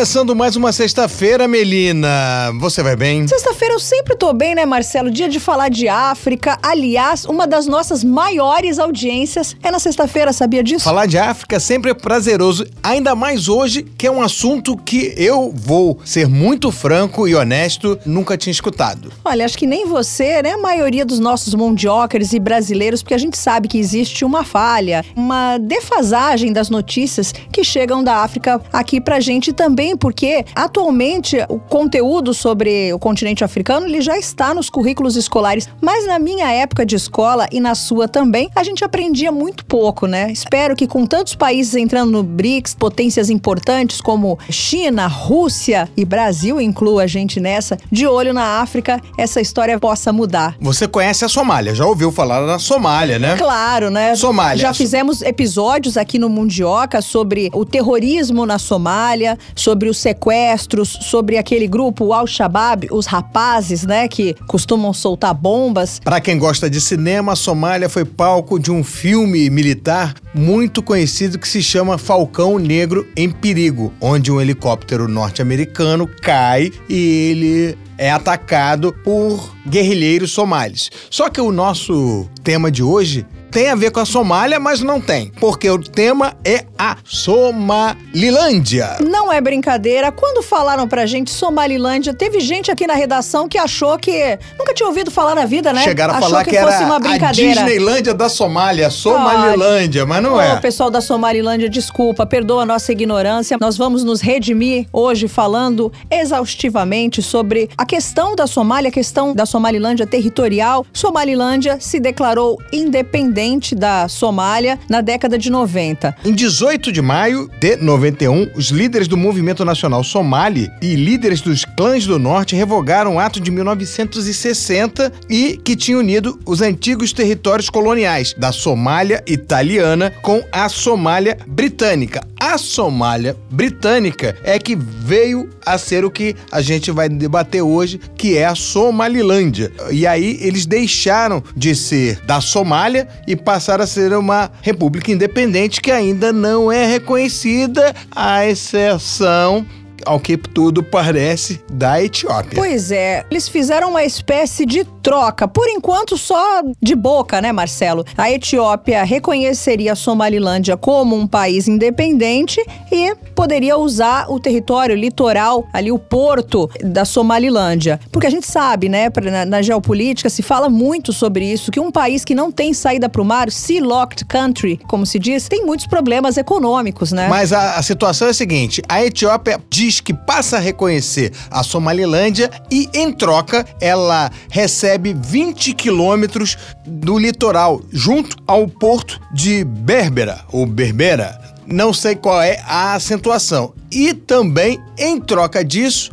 [0.00, 2.50] Começando mais uma sexta-feira, Melina.
[2.58, 3.28] Você vai bem?
[3.28, 5.10] Sexta-feira eu sempre tô bem, né, Marcelo?
[5.10, 6.58] Dia de falar de África.
[6.62, 10.86] Aliás, uma das nossas maiores audiências é na sexta-feira, sabia disso?
[10.86, 15.52] Falar de África sempre é prazeroso, ainda mais hoje, que é um assunto que eu
[15.54, 19.12] vou ser muito franco e honesto, nunca tinha escutado.
[19.22, 23.18] Olha, acho que nem você, né, a maioria dos nossos mundiocers e brasileiros, porque a
[23.18, 28.98] gente sabe que existe uma falha, uma defasagem das notícias que chegam da África aqui
[28.98, 34.54] pra gente também também porque atualmente o conteúdo sobre o continente africano ele já está
[34.54, 38.84] nos currículos escolares, mas na minha época de escola e na sua também, a gente
[38.84, 40.30] aprendia muito pouco, né?
[40.30, 46.60] Espero que com tantos países entrando no BRICS, potências importantes como China, Rússia e Brasil
[46.60, 50.56] inclua a gente nessa, de olho na África, essa história possa mudar.
[50.60, 53.36] Você conhece a Somália, já ouviu falar da Somália, né?
[53.36, 54.14] Claro, né?
[54.14, 54.62] Somália.
[54.62, 61.38] Já fizemos episódios aqui no Mundioca sobre o terrorismo na Somália, sobre os sequestros, sobre
[61.38, 66.00] aquele grupo Al-Shabaab, os rapazes, né, que costumam soltar bombas.
[66.02, 71.38] Para quem gosta de cinema, a Somália foi palco de um filme militar muito conhecido
[71.38, 78.10] que se chama Falcão Negro em Perigo, onde um helicóptero norte-americano cai e ele é
[78.10, 80.90] atacado por guerrilheiros somalis.
[81.10, 85.00] Só que o nosso tema de hoje tem a ver com a Somália, mas não
[85.00, 88.98] tem, porque o tema é a Somalilândia.
[89.00, 90.12] Não é brincadeira.
[90.12, 94.86] Quando falaram pra gente Somalilândia, teve gente aqui na redação que achou que nunca tinha
[94.86, 95.82] ouvido falar na vida, né?
[95.82, 97.54] Chegaram a achou falar que, que, era fosse uma a brincadeira.
[97.54, 100.60] Disneylândia da Somália, Somalilândia, mas não Ô, é.
[100.60, 103.58] pessoal da Somalilândia, desculpa, perdoa a nossa ignorância.
[103.60, 109.44] Nós vamos nos redimir hoje falando exaustivamente sobre a questão da Somália, a questão da
[109.44, 110.86] Somalilândia territorial.
[110.92, 113.39] Somalilândia se declarou independente
[113.74, 116.14] da Somália na década de 90.
[116.24, 121.64] Em 18 de maio de 91, os líderes do movimento nacional somali e líderes dos
[121.64, 127.70] clãs do norte revogaram o ato de 1960 e que tinha unido os antigos territórios
[127.70, 132.20] coloniais da Somália italiana com a Somália britânica.
[132.38, 138.00] A Somália britânica é que veio a ser o que a gente vai debater hoje,
[138.16, 139.70] que é a Somalilândia.
[139.90, 145.80] E aí eles deixaram de ser da Somália e passaram a ser uma república independente
[145.80, 149.64] que ainda não é reconhecida, à exceção
[150.04, 152.56] ao que tudo parece, da Etiópia.
[152.56, 158.04] Pois é, eles fizeram uma espécie de troca, por enquanto só de boca, né, Marcelo?
[158.16, 162.60] A Etiópia reconheceria a Somalilândia como um país independente
[162.92, 167.98] e poderia usar o território litoral, ali o porto da Somalilândia.
[168.12, 171.90] Porque a gente sabe, né, na, na geopolítica se fala muito sobre isso, que um
[171.90, 175.64] país que não tem saída para o mar, sea locked country, como se diz, tem
[175.64, 177.28] muitos problemas econômicos, né?
[177.28, 181.62] Mas a, a situação é a seguinte: a Etiópia diz que passa a reconhecer a
[181.62, 186.56] Somalilândia e, em troca, ela recebe 20 quilômetros
[186.86, 191.40] do litoral, junto ao porto de Berbera, ou Berbera.
[191.66, 193.72] Não sei qual é a acentuação.
[193.90, 196.12] E também, em troca disso,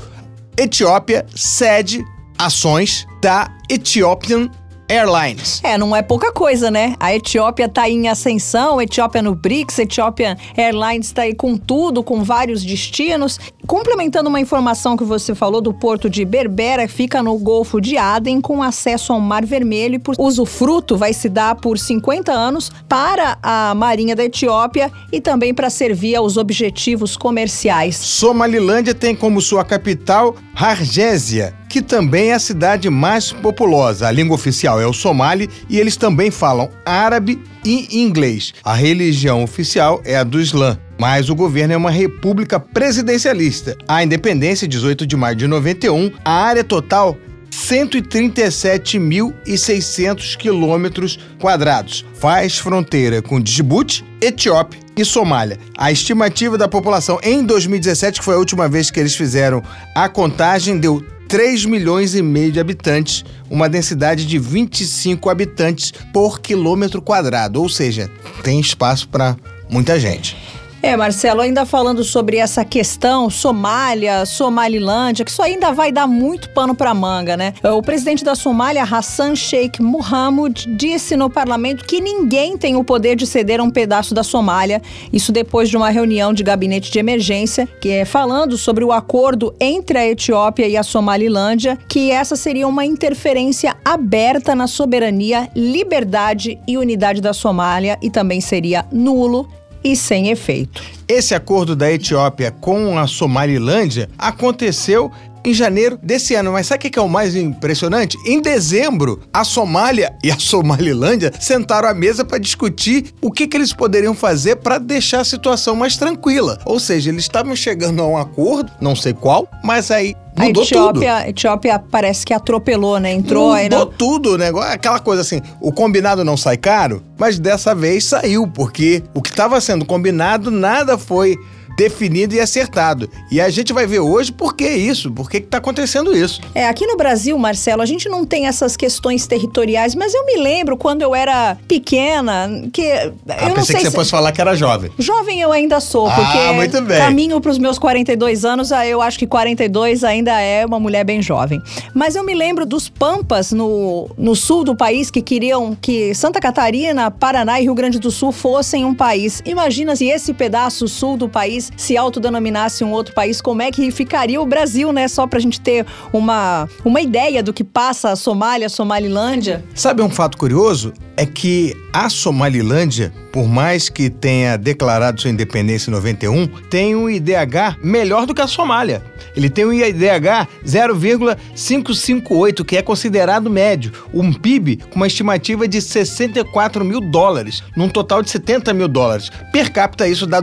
[0.57, 2.03] Etiópia cede
[2.37, 4.49] ações da Ethiopian
[4.89, 5.59] Airlines.
[5.63, 6.95] É, não é pouca coisa, né?
[6.99, 12.23] A Etiópia tá em ascensão, Etiópia no BRICS, Ethiopian Airlines tá aí com tudo, com
[12.23, 13.39] vários destinos.
[13.65, 18.39] Complementando uma informação que você falou do porto de Berbera, fica no Golfo de Aden,
[18.39, 23.37] com acesso ao Mar Vermelho e por usufruto vai se dar por 50 anos para
[23.43, 27.97] a Marinha da Etiópia e também para servir aos objetivos comerciais.
[27.97, 34.07] Somalilândia tem como sua capital Hargésia, que também é a cidade mais populosa.
[34.07, 38.53] A língua oficial é o somali e eles também falam árabe e inglês.
[38.63, 40.77] A religião oficial é a do Islã.
[40.99, 43.77] Mas o governo é uma república presidencialista.
[43.87, 47.15] A independência, 18 de maio de 91, a área total
[47.51, 52.03] 137.600 quilômetros quadrados.
[52.15, 55.59] Faz fronteira com Djibouti, Etiópia e Somália.
[55.77, 59.63] A estimativa da população em 2017, que foi a última vez que eles fizeram
[59.95, 66.39] a contagem, deu 3 milhões e meio de habitantes, uma densidade de 25 habitantes por
[66.39, 68.09] quilômetro quadrado, ou seja,
[68.43, 69.35] tem espaço para
[69.69, 70.37] muita gente.
[70.81, 76.49] É, Marcelo, ainda falando sobre essa questão Somália, Somalilândia, que isso ainda vai dar muito
[76.51, 77.53] pano para manga, né?
[77.63, 83.15] O presidente da Somália, Hassan Sheikh Mohamud, disse no parlamento que ninguém tem o poder
[83.15, 84.81] de ceder a um pedaço da Somália.
[85.11, 89.55] Isso depois de uma reunião de gabinete de emergência, que é falando sobre o acordo
[89.59, 96.59] entre a Etiópia e a Somalilândia, que essa seria uma interferência aberta na soberania, liberdade
[96.67, 99.49] e unidade da Somália e também seria nulo
[99.83, 100.83] e sem efeito.
[101.07, 105.11] Esse acordo da Etiópia com a Somalilândia aconteceu
[105.47, 106.51] em janeiro desse ano.
[106.51, 108.17] Mas sabe o que é o mais impressionante?
[108.25, 113.55] Em dezembro, a Somália e a Somalilândia sentaram à mesa para discutir o que, que
[113.55, 116.59] eles poderiam fazer para deixar a situação mais tranquila.
[116.65, 120.65] Ou seja, eles estavam chegando a um acordo, não sei qual, mas aí Mudou a
[120.65, 121.03] Etiópia, tudo.
[121.07, 123.11] A Etiópia parece que atropelou, né?
[123.11, 123.63] Entrou Mudou aí.
[123.63, 124.51] Mudou tudo, né?
[124.71, 129.29] Aquela coisa assim, o combinado não sai caro, mas dessa vez saiu, porque o que
[129.29, 131.37] estava sendo combinado nada foi
[131.77, 133.07] definido e acertado.
[133.31, 136.41] E a gente vai ver hoje por que isso, por que está acontecendo isso.
[136.55, 140.37] É, aqui no Brasil, Marcelo, a gente não tem essas questões territoriais, mas eu me
[140.37, 143.95] lembro quando eu era pequena, que ah, eu pensei não sei que você se...
[143.95, 144.89] fosse falar que era jovem.
[144.97, 146.97] Jovem eu ainda sou, Ah, porque muito bem.
[146.97, 151.03] caminho para os meus 42 anos, ah, eu acho que 42 ainda é uma mulher
[151.03, 151.61] bem jovem.
[151.93, 156.39] Mas eu me lembro dos pampas no, no sul do país que queriam que Santa
[156.39, 159.43] Catarina, Paraná e Rio Grande do Sul fossem um país.
[159.45, 163.89] Imagina se esse pedaço sul do país se autodenominasse um outro país, como é que
[163.91, 165.07] ficaria o Brasil, né?
[165.07, 169.63] Só pra gente ter uma, uma ideia do que passa a Somália, a Somalilândia.
[169.73, 170.93] Sabe um fato curioso?
[171.15, 177.09] É que a Somalilândia, por mais que tenha declarado sua independência em 91, tem um
[177.09, 179.01] IDH melhor do que a Somália.
[179.35, 183.91] Ele tem um IDH 0,558, que é considerado médio.
[184.13, 189.31] Um PIB com uma estimativa de 64 mil dólares, num total de 70 mil dólares.
[189.51, 190.39] Per capita, isso dá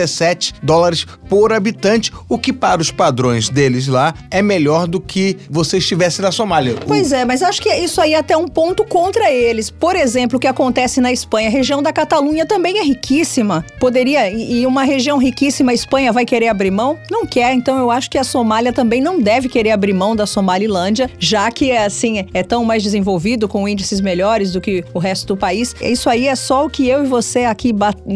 [0.00, 5.36] 297 dólares por habitante, o que para os padrões deles lá é melhor do que
[5.48, 6.76] você estivesse na Somália.
[6.86, 9.70] Pois é, mas acho que isso aí é até um ponto contra eles.
[9.70, 13.64] Por exemplo, o que acontece na Espanha, a região da Catalunha também é riquíssima.
[13.78, 16.98] Poderia, e uma região riquíssima, a Espanha vai querer abrir mão?
[17.10, 20.26] Não quer, então eu acho que a Somália também não deve querer abrir mão da
[20.26, 24.98] Somalilândia, já que é assim, é tão mais desenvolvido, com índices melhores do que o
[24.98, 25.74] resto do país.
[25.80, 27.72] Isso aí é só o que eu e você aqui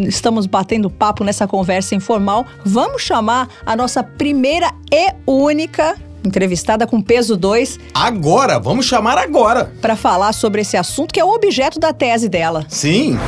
[0.06, 2.46] estamos batendo papo nessa conversa informal.
[2.64, 9.70] Vamos chamar a nossa primeira e única entrevistada com peso 2 Agora, vamos chamar agora.
[9.82, 12.64] para falar sobre esse assunto que é o objeto da tese dela.
[12.68, 13.18] Sim.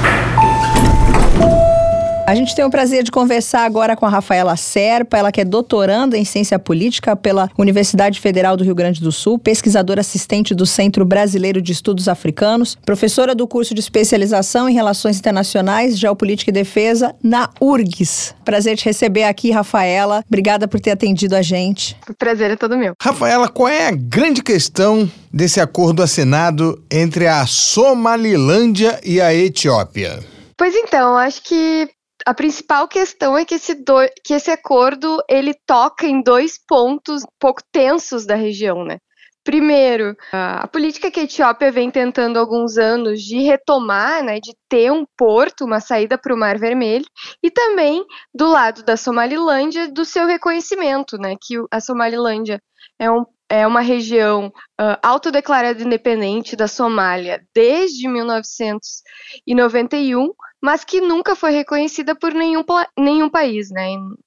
[2.26, 5.44] A gente tem o prazer de conversar agora com a Rafaela Serpa, ela que é
[5.44, 10.66] doutoranda em ciência política pela Universidade Federal do Rio Grande do Sul, pesquisadora assistente do
[10.66, 16.52] Centro Brasileiro de Estudos Africanos, professora do curso de especialização em Relações Internacionais, Geopolítica e
[16.52, 18.34] Defesa na URGS.
[18.44, 20.24] Prazer te receber aqui, Rafaela.
[20.26, 21.96] Obrigada por ter atendido a gente.
[22.10, 22.94] O prazer é todo meu.
[23.00, 30.18] Rafaela, qual é a grande questão desse acordo assinado entre a Somalilândia e a Etiópia?
[30.58, 31.86] Pois então, acho que
[32.26, 33.94] a principal questão é que esse, do,
[34.24, 38.98] que esse acordo ele toca em dois pontos um pouco tensos da região, né?
[39.44, 44.52] Primeiro, a política que a Etiópia vem tentando há alguns anos de retomar, né, de
[44.68, 47.06] ter um porto, uma saída para o Mar Vermelho,
[47.40, 52.60] e também do lado da Somalilândia, do seu reconhecimento, né, que a Somalilândia
[52.98, 60.32] é, um, é uma região uh, autodeclarada independente da Somália desde 1991,
[60.66, 62.64] mas que nunca foi reconhecida por nenhum,
[62.98, 63.86] nenhum país, né,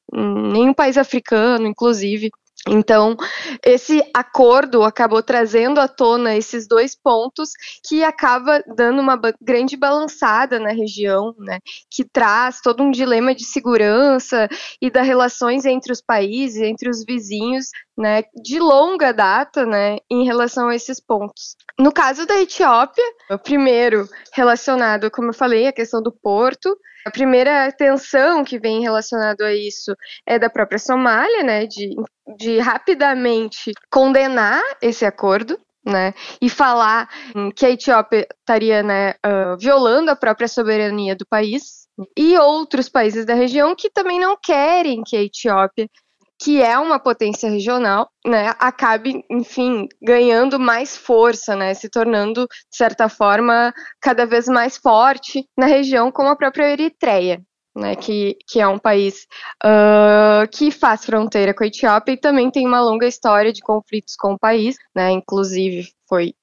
[0.09, 2.31] nenhum país africano, inclusive.
[2.67, 3.15] Então,
[3.63, 7.51] esse acordo acabou trazendo à tona esses dois pontos
[7.87, 13.45] que acaba dando uma grande balançada na região, né, que traz todo um dilema de
[13.45, 14.49] segurança
[14.81, 20.25] e das relações entre os países, entre os vizinhos, né, de longa data, né, em
[20.25, 21.55] relação a esses pontos.
[21.79, 26.77] No caso da Etiópia, o primeiro relacionado, como eu falei, a questão do porto,
[27.09, 31.95] a primeira tensão que vem relacionado a isso é da própria Somália, né, de,
[32.37, 37.09] de rapidamente condenar esse acordo, né, e falar
[37.55, 43.25] que a Etiópia estaria, né, uh, violando a própria soberania do país, e outros países
[43.25, 45.89] da região que também não querem que a Etiópia
[46.39, 52.77] que é uma potência regional, né, acabe, enfim, ganhando mais força, né, se tornando, de
[52.77, 57.41] certa forma, cada vez mais forte na região, como a própria Eritreia,
[57.75, 59.27] né, que, que é um país
[59.65, 64.15] uh, que faz fronteira com a Etiópia e também tem uma longa história de conflitos
[64.15, 66.33] com o país, né, inclusive foi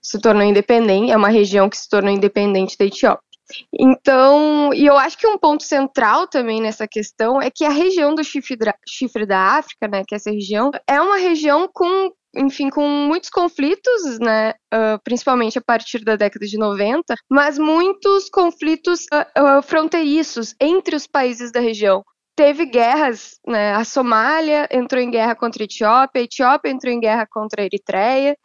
[0.00, 3.25] se tornou independente, é uma região que se tornou independente da Etiópia.
[3.72, 8.14] Então, e eu acho que um ponto central também nessa questão é que a região
[8.14, 8.56] do chifre
[8.88, 13.30] chifre da África, né, que é essa região, é uma região com enfim, com muitos
[13.30, 19.62] conflitos, né, uh, principalmente a partir da década de 90, mas muitos conflitos uh, uh,
[19.62, 22.04] fronteiriços entre os países da região.
[22.36, 27.00] Teve guerras, né, a Somália entrou em guerra contra a Etiópia, a Etiópia entrou em
[27.00, 28.36] guerra contra a Eritreia,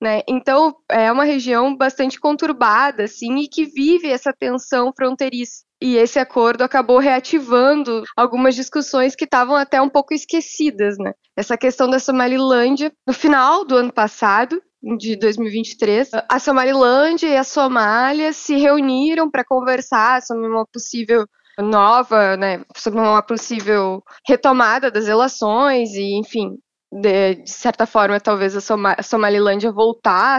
[0.00, 0.22] né?
[0.28, 5.64] Então é uma região bastante conturbada, assim, e que vive essa tensão fronteiriça.
[5.82, 11.12] E esse acordo acabou reativando algumas discussões que estavam até um pouco esquecidas, né?
[11.36, 14.60] Essa questão da Somalilândia, no final do ano passado,
[14.98, 21.26] de 2023, a Somalilândia e a Somália se reuniram para conversar sobre uma possível
[21.58, 26.56] nova, né, sobre uma possível retomada das relações e, enfim,
[26.90, 29.70] de, de certa forma, talvez a, Soma a Somalilândia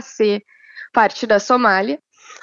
[0.01, 0.43] ser
[0.93, 1.99] parte da Somália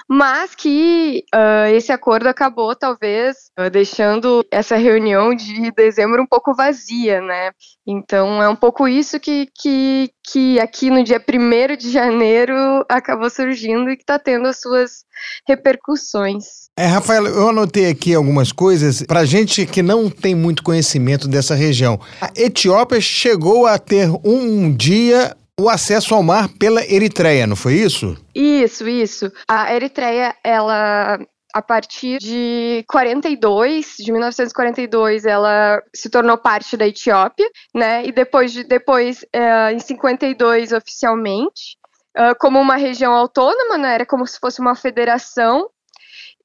[0.09, 6.55] mas que uh, esse acordo acabou talvez uh, deixando essa reunião de dezembro um pouco
[6.55, 7.51] vazia, né?
[7.87, 12.55] Então é um pouco isso que, que, que aqui no dia 1 de janeiro
[12.89, 15.05] acabou surgindo e que está tendo as suas
[15.47, 16.45] repercussões.
[16.79, 21.55] É, Rafael, eu anotei aqui algumas coisas para gente que não tem muito conhecimento dessa
[21.55, 22.01] região.
[22.21, 27.75] A Etiópia chegou a ter um dia o acesso ao mar pela Eritreia, não foi
[27.75, 28.17] isso?
[28.35, 29.31] Isso, isso.
[29.49, 31.19] A Eritreia, ela
[31.55, 38.05] a partir de 42, de 1942, ela se tornou parte da Etiópia, né?
[38.07, 41.77] E depois de depois é, em 52 oficialmente,
[42.17, 43.95] uh, como uma região autônoma, né?
[43.95, 45.69] Era como se fosse uma federação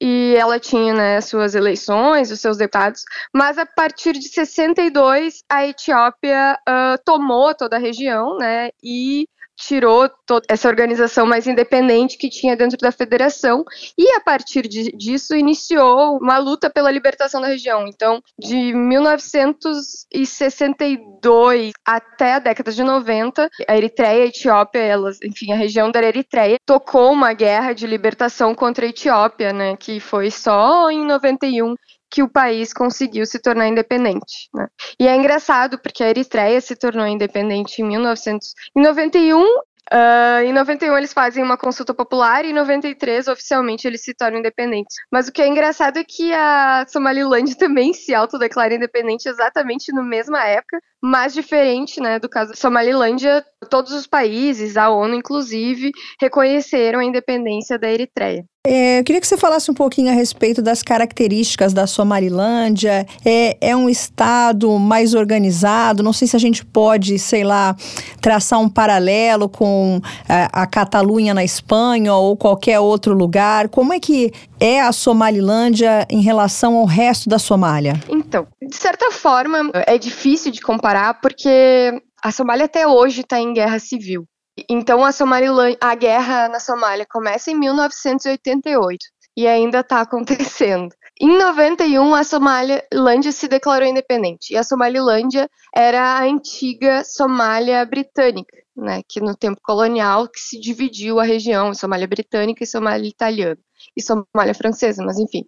[0.06, 5.66] e ela tinha né, suas eleições, os seus deputados, mas a partir de 62 a
[5.66, 10.10] Etiópia uh, tomou toda a região, né, e tirou
[10.48, 13.64] essa organização mais independente que tinha dentro da federação
[13.96, 17.86] e a partir de, disso iniciou uma luta pela libertação da região.
[17.86, 25.52] Então, de 1962 até a década de 90, a Eritreia e a Etiópia, elas, enfim,
[25.52, 30.30] a região da Eritreia tocou uma guerra de libertação contra a Etiópia, né, que foi
[30.30, 31.74] só em 91
[32.14, 34.48] que o país conseguiu se tornar independente.
[34.54, 34.68] Né?
[35.00, 39.44] E é engraçado porque a Eritreia se tornou independente em 1991
[39.92, 44.38] Uh, em 91 eles fazem uma consulta popular e em 93 oficialmente eles se tornam
[44.38, 44.96] independentes.
[45.12, 50.02] Mas o que é engraçado é que a Somaliland também se autodeclara independente exatamente na
[50.02, 55.92] mesma época, mas diferente, né, do caso da Somalilândia, todos os países, a ONU inclusive,
[56.18, 58.42] reconheceram a independência da Eritreia.
[58.66, 63.06] É, eu queria que você falasse um pouquinho a respeito das características da Somalilândia.
[63.22, 66.02] É, é um estado mais organizado?
[66.02, 67.76] Não sei se a gente pode, sei lá,
[68.22, 73.68] traçar um paralelo com a, é, a Catalunha na Espanha ou qualquer outro lugar.
[73.68, 78.00] Como é que é a Somalilândia em relação ao resto da Somália?
[78.08, 83.52] Então, de certa forma, é difícil de comparar porque a Somália até hoje está em
[83.52, 84.26] guerra civil.
[84.68, 88.98] Então a Somalilândia, a guerra na Somália começa em 1988
[89.36, 90.94] e ainda está acontecendo.
[91.20, 94.52] Em 91, a Somalilândia se declarou independente.
[94.52, 100.58] E a Somalilândia era a antiga Somália britânica, né, que no tempo colonial que se
[100.58, 103.58] dividiu a região, Somália britânica e Somália italiana,
[103.96, 105.44] e Somália francesa, mas enfim.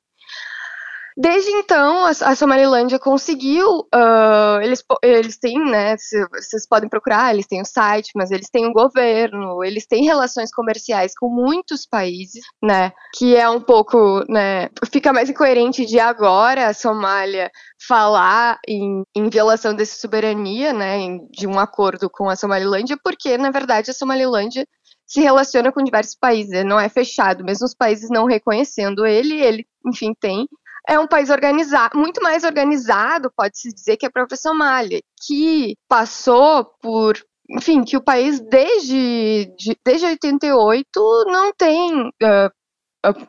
[1.19, 5.97] Desde então, a, a Somalilândia conseguiu, uh, eles, eles têm, né,
[6.31, 10.51] vocês podem procurar, eles têm o site, mas eles têm um governo, eles têm relações
[10.51, 16.67] comerciais com muitos países, né, que é um pouco, né, fica mais incoerente de agora
[16.67, 17.51] a Somália
[17.89, 20.99] falar em, em violação dessa soberania, né,
[21.31, 24.67] de um acordo com a Somalilândia, porque, na verdade, a Somalilândia
[25.07, 29.67] se relaciona com diversos países, não é fechado, mesmo os países não reconhecendo ele, ele,
[29.87, 30.47] enfim, tem
[30.89, 36.65] é um país organizado, muito mais organizado, pode-se dizer, que a própria Somália, que passou
[36.81, 37.17] por
[37.49, 42.09] enfim, que o país desde, de, desde 88 não tem.
[42.09, 42.51] Uh,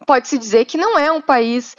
[0.07, 1.75] pode-se dizer que não é um país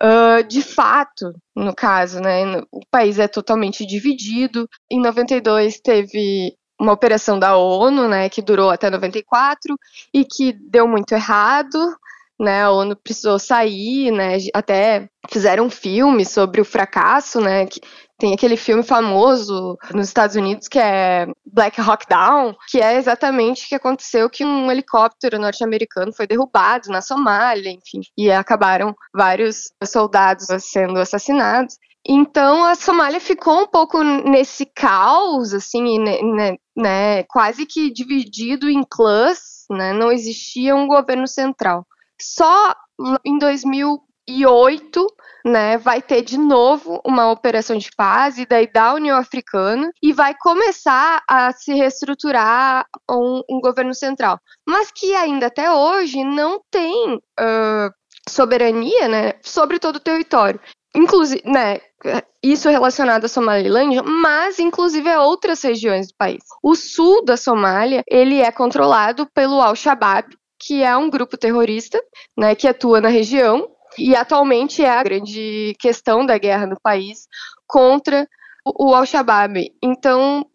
[0.00, 2.60] uh, de fato, no caso, né?
[2.70, 4.68] O país é totalmente dividido.
[4.88, 9.76] Em 92 teve uma operação da ONU, né, que durou até 94
[10.12, 11.78] e que deu muito errado
[12.38, 17.80] né, a ONU precisou sair, né, até fizeram um filme sobre o fracasso, né, que
[18.18, 23.64] tem aquele filme famoso nos Estados Unidos que é Black Hawk Down, que é exatamente
[23.64, 29.72] o que aconteceu que um helicóptero norte-americano foi derrubado na Somália, enfim, e acabaram vários
[29.84, 31.76] soldados sendo assassinados.
[32.06, 38.84] Então a Somália ficou um pouco nesse caos, assim, né, né, quase que dividido em
[38.84, 41.86] clãs, né, não existia um governo central.
[42.20, 42.74] Só
[43.24, 45.06] em 2000, 2008
[45.44, 50.12] né, vai ter de novo uma operação de paz e daí da União Africana e
[50.12, 56.60] vai começar a se reestruturar um, um governo central, mas que ainda até hoje não
[56.70, 57.90] tem uh,
[58.28, 60.58] soberania, né, sobre todo o território.
[60.96, 61.80] Inclusive, né,
[62.42, 66.42] isso relacionado à Somalilândia, mas inclusive a outras regiões do país.
[66.62, 72.02] O sul da Somália, ele é controlado pelo Al-Shabaab, que é um grupo terrorista,
[72.36, 73.68] né, que atua na região
[73.98, 77.26] e atualmente é a grande questão da guerra no país
[77.66, 78.26] contra
[78.64, 79.70] o Al-Shabaab.
[79.82, 80.46] Então,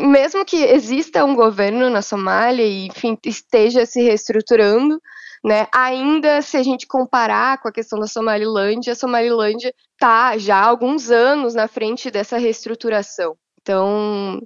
[0.00, 5.00] mesmo que exista um governo na Somália e, enfim, esteja se reestruturando,
[5.44, 10.56] né, ainda se a gente comparar com a questão da Somalilândia, a Somalilândia está já
[10.56, 13.36] há alguns anos na frente dessa reestruturação.
[13.60, 14.40] Então,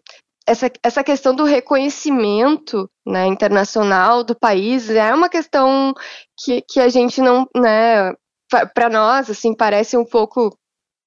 [0.47, 5.93] essa, essa questão do reconhecimento né, internacional do país é uma questão
[6.39, 8.13] que, que a gente não, né,
[8.75, 10.57] para nós, assim, parece um pouco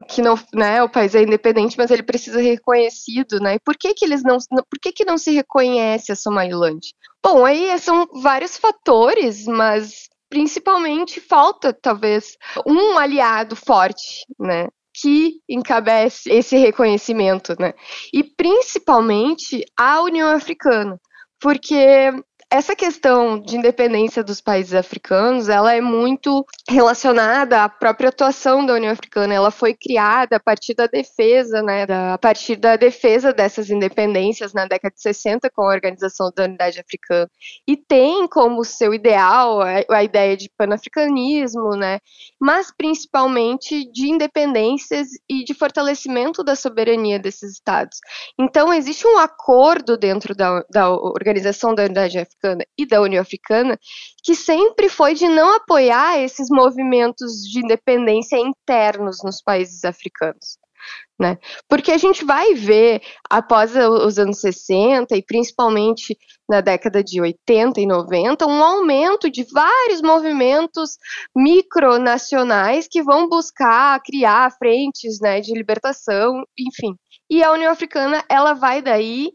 [0.08, 3.55] que não, né, o país é independente, mas ele precisa ser reconhecido, né?
[3.55, 6.79] E por que que eles não, por que que não se reconhece a Somaliland?
[7.24, 14.67] Bom, aí são vários fatores, mas principalmente falta talvez um aliado forte, né?
[15.01, 17.74] Que encabece esse reconhecimento, né?
[18.13, 21.00] E principalmente a União Africana,
[21.39, 22.12] porque
[22.51, 28.74] essa questão de independência dos países africanos, ela é muito relacionada à própria atuação da
[28.74, 29.36] União Africana.
[29.36, 34.51] Ela foi criada a partir da defesa, né, da, a partir da defesa dessas independências
[34.51, 37.29] na década de 60 com a Organização da Unidade Africana.
[37.68, 42.00] E tem como seu ideal a, a ideia de panafricanismo, né,
[42.41, 48.00] mas principalmente de independências e de fortalecimento da soberania desses estados.
[48.39, 53.22] Então, existe um acordo dentro da, da Organização da Unidade Africana Africana e da União
[53.22, 53.77] Africana,
[54.24, 60.58] que sempre foi de não apoiar esses movimentos de independência internos nos países africanos.
[61.19, 61.38] Né?
[61.67, 66.17] Porque a gente vai ver, após os anos 60 e principalmente
[66.48, 70.98] na década de 80 e 90, um aumento de vários movimentos
[71.36, 76.96] micronacionais que vão buscar criar frentes né, de libertação, enfim.
[77.29, 79.29] E a União Africana, ela vai daí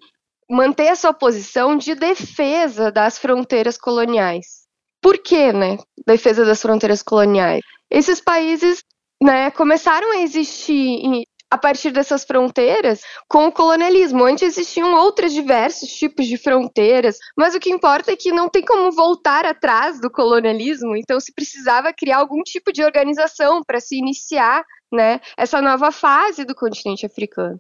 [0.55, 4.65] manter a sua posição de defesa das fronteiras coloniais.
[5.03, 5.77] Por quê, né?
[6.07, 7.61] Defesa das fronteiras coloniais.
[7.91, 8.83] Esses países
[9.23, 14.25] né, começaram a existir a partir dessas fronteiras com o colonialismo.
[14.25, 18.65] Antes existiam outros diversos tipos de fronteiras, mas o que importa é que não tem
[18.65, 23.97] como voltar atrás do colonialismo, então se precisava criar algum tipo de organização para se
[23.97, 24.65] iniciar
[24.95, 27.59] né, essa nova fase do continente africano.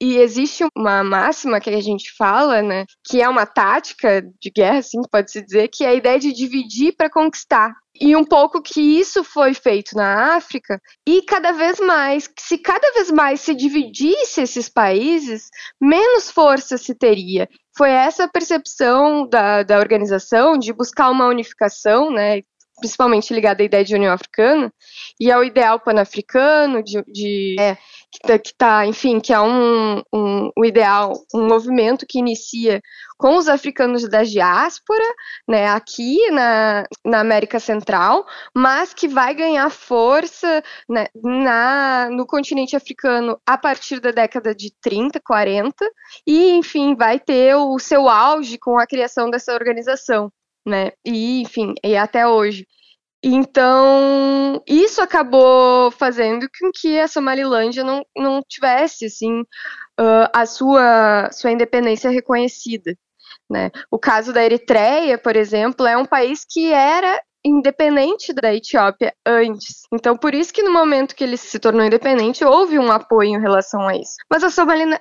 [0.00, 4.78] E existe uma máxima que a gente fala, né, que é uma tática de guerra,
[4.78, 7.72] assim, pode-se dizer, que é a ideia de dividir para conquistar.
[8.00, 12.92] E um pouco que isso foi feito na África, e cada vez mais, se cada
[12.92, 15.48] vez mais se dividisse esses países,
[15.80, 17.48] menos força se teria.
[17.76, 22.42] Foi essa a percepção da, da organização de buscar uma unificação, né,
[22.84, 24.70] principalmente ligada à ideia de União Africana,
[25.18, 30.50] e ao ideal pan-africano, de, de é, que está, tá, enfim, que é um, um,
[30.54, 32.82] um, ideal, um movimento que inicia
[33.16, 35.02] com os africanos da diáspora,
[35.48, 42.76] né, aqui na, na América Central, mas que vai ganhar força né, na, no continente
[42.76, 45.74] africano a partir da década de 30, 40,
[46.26, 50.30] e, enfim, vai ter o seu auge com a criação dessa organização
[50.66, 50.92] né?
[51.04, 52.66] E, enfim, e até hoje.
[53.26, 59.40] Então, isso acabou fazendo com que a Somalilândia não, não tivesse, assim,
[59.98, 62.94] uh, a sua, sua independência reconhecida.
[63.50, 63.70] Né?
[63.90, 69.82] O caso da Eritreia, por exemplo, é um país que era independente da Etiópia antes.
[69.92, 73.40] Então, por isso que no momento que ele se tornou independente, houve um apoio em
[73.40, 74.16] relação a isso.
[74.30, 74.50] Mas a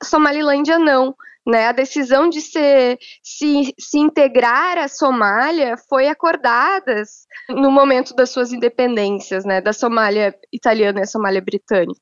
[0.02, 1.16] Somalilândia não.
[1.46, 7.04] Né, a decisão de se, se, se integrar à Somália foi acordada
[7.50, 12.00] no momento das suas independências, né, da Somália italiana e a Somália britânica.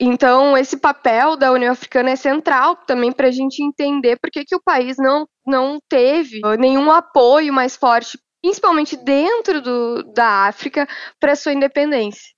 [0.00, 4.44] Então, esse papel da União Africana é central também para a gente entender por que,
[4.44, 10.86] que o país não, não teve nenhum apoio mais forte principalmente dentro do, da África,
[11.18, 12.32] para sua independência,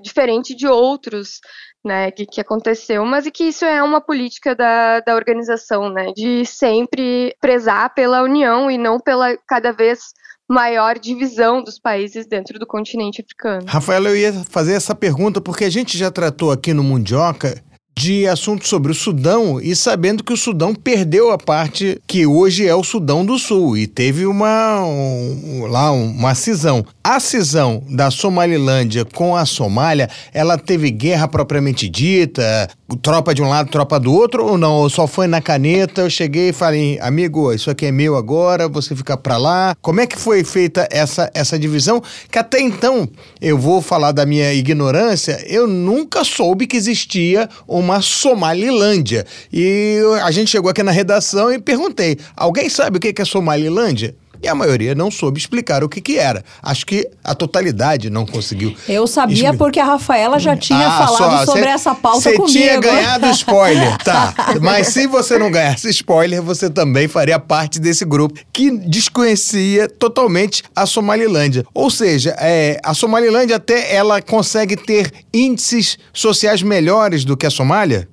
[0.00, 1.40] diferente de outros
[1.84, 6.12] né, que, que, aconteceu, mas e que isso é uma política da, da organização, né,
[6.14, 10.12] de sempre prezar pela união e não pela cada vez
[10.48, 13.64] maior divisão dos países dentro do continente africano.
[13.66, 17.62] Rafael, eu ia fazer essa pergunta porque a gente já tratou aqui no Mundioca
[17.96, 22.66] de assuntos sobre o Sudão e sabendo que o Sudão perdeu a parte que hoje
[22.66, 26.84] é o Sudão do Sul e teve uma um, lá uma cisão.
[27.04, 32.68] A cisão da Somalilândia com a Somália, ela teve guerra propriamente dita,
[33.02, 34.74] tropa de um lado, tropa do outro ou não?
[34.74, 38.68] Ou só foi na caneta, eu cheguei e falei, amigo, isso aqui é meu agora,
[38.68, 39.74] você fica para lá.
[39.80, 42.02] Como é que foi feita essa essa divisão?
[42.30, 43.08] Que até então,
[43.40, 47.48] eu vou falar da minha ignorância, eu nunca soube que existia
[47.82, 49.26] uma Somalilândia.
[49.52, 54.14] E a gente chegou aqui na redação e perguntei: alguém sabe o que é Somalilândia?
[54.42, 56.44] E a maioria não soube explicar o que, que era.
[56.62, 58.74] Acho que a totalidade não conseguiu.
[58.88, 62.48] Eu sabia porque a Rafaela já tinha ah, falado só, sobre cê, essa pauta comigo.
[62.48, 64.34] Você tinha ganhado spoiler, tá.
[64.60, 70.64] Mas se você não ganhasse spoiler, você também faria parte desse grupo que desconhecia totalmente
[70.74, 71.64] a Somalilândia.
[71.72, 77.50] Ou seja, é, a Somalilândia até ela consegue ter índices sociais melhores do que a
[77.50, 78.08] Somália?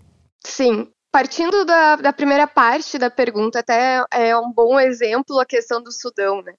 [0.46, 5.82] Sim, partindo da, da, primeira parte da pergunta, até é um bom exemplo a questão
[5.82, 6.54] do Sudão, né?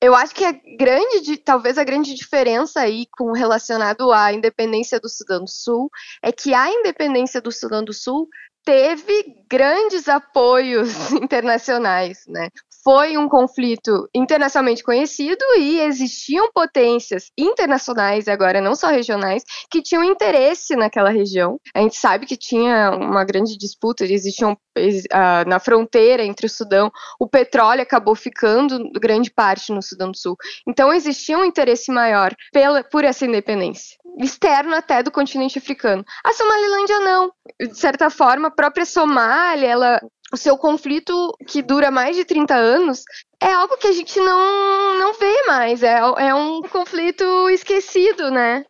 [0.00, 5.08] Eu acho que a grande, talvez a grande diferença aí com relacionado à independência do
[5.08, 5.90] Sudão do Sul
[6.22, 8.28] é que a independência do Sudão do Sul
[8.64, 12.48] teve grandes apoios internacionais, né?
[12.84, 20.04] Foi um conflito internacionalmente conhecido e existiam potências internacionais, agora não só regionais, que tinham
[20.04, 21.58] interesse naquela região.
[21.74, 26.92] A gente sabe que tinha uma grande disputa, existiam uh, na fronteira entre o Sudão,
[27.18, 30.36] o petróleo acabou ficando grande parte no Sudão do Sul.
[30.68, 36.04] Então existia um interesse maior pela, por essa independência externo até do continente africano.
[36.24, 37.32] A Somalilândia não.
[37.60, 40.00] De certa forma, a própria Somália, ela
[40.34, 43.04] o seu conflito que dura mais de 30 anos
[43.40, 45.80] é algo que a gente não, não vê mais.
[45.82, 48.64] É, é um conflito esquecido, né?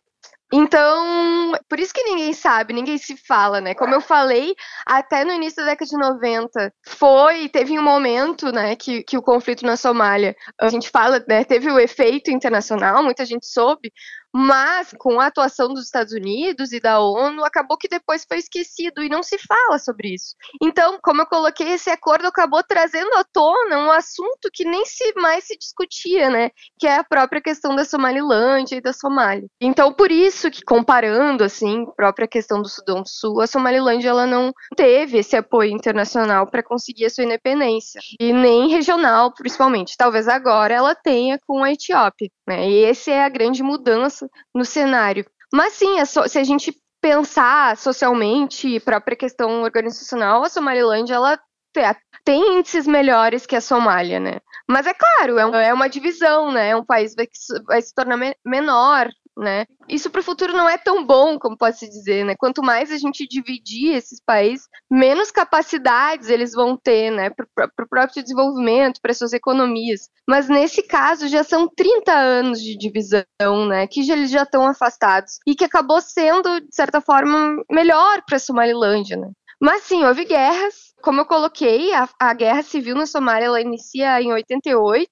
[0.53, 3.73] Então, por isso que ninguém sabe, ninguém se fala, né?
[3.73, 4.53] Como eu falei,
[4.85, 9.23] até no início da década de 90, foi, teve um momento, né, que, que o
[9.23, 13.91] conflito na Somália, a gente fala, né, teve o efeito internacional, muita gente soube,
[14.37, 19.01] mas com a atuação dos Estados Unidos e da ONU, acabou que depois foi esquecido
[19.01, 20.35] e não se fala sobre isso.
[20.61, 25.13] Então, como eu coloquei, esse acordo acabou trazendo à tona um assunto que nem se
[25.15, 26.49] mais se discutia, né?
[26.77, 29.47] Que é a própria questão da Somalilândia e da Somália.
[29.61, 34.27] Então, por isso que comparando assim, própria questão do Sudão do Sul, a Somalilândia ela
[34.27, 39.95] não teve esse apoio internacional para conseguir a sua independência e nem regional, principalmente.
[39.97, 42.69] Talvez agora ela tenha com a Etiópia, né?
[42.69, 45.25] E essa é a grande mudança no cenário.
[45.53, 51.39] Mas sim, é só, se a gente pensar socialmente, própria questão organizacional, a Somalilândia ela
[52.23, 54.39] tem índices melhores que a Somália, né?
[54.67, 56.69] Mas é claro, é, um, é uma divisão, né?
[56.69, 57.27] É um país vai,
[57.65, 59.65] vai se tornar menor, né?
[59.89, 62.35] Isso para o futuro não é tão bom, como pode se dizer, né?
[62.37, 67.29] Quanto mais a gente dividir esses países, menos capacidades eles vão ter, né?
[67.29, 70.09] Para o próprio desenvolvimento, para suas economias.
[70.27, 73.87] Mas nesse caso já são 30 anos de divisão, né?
[73.87, 78.37] Que já, eles já estão afastados e que acabou sendo de certa forma melhor para
[78.37, 79.29] a Somalilândia, né?
[79.61, 80.93] Mas sim, houve guerras.
[81.01, 85.11] Como eu coloquei, a, a guerra civil na Somália ela inicia em 88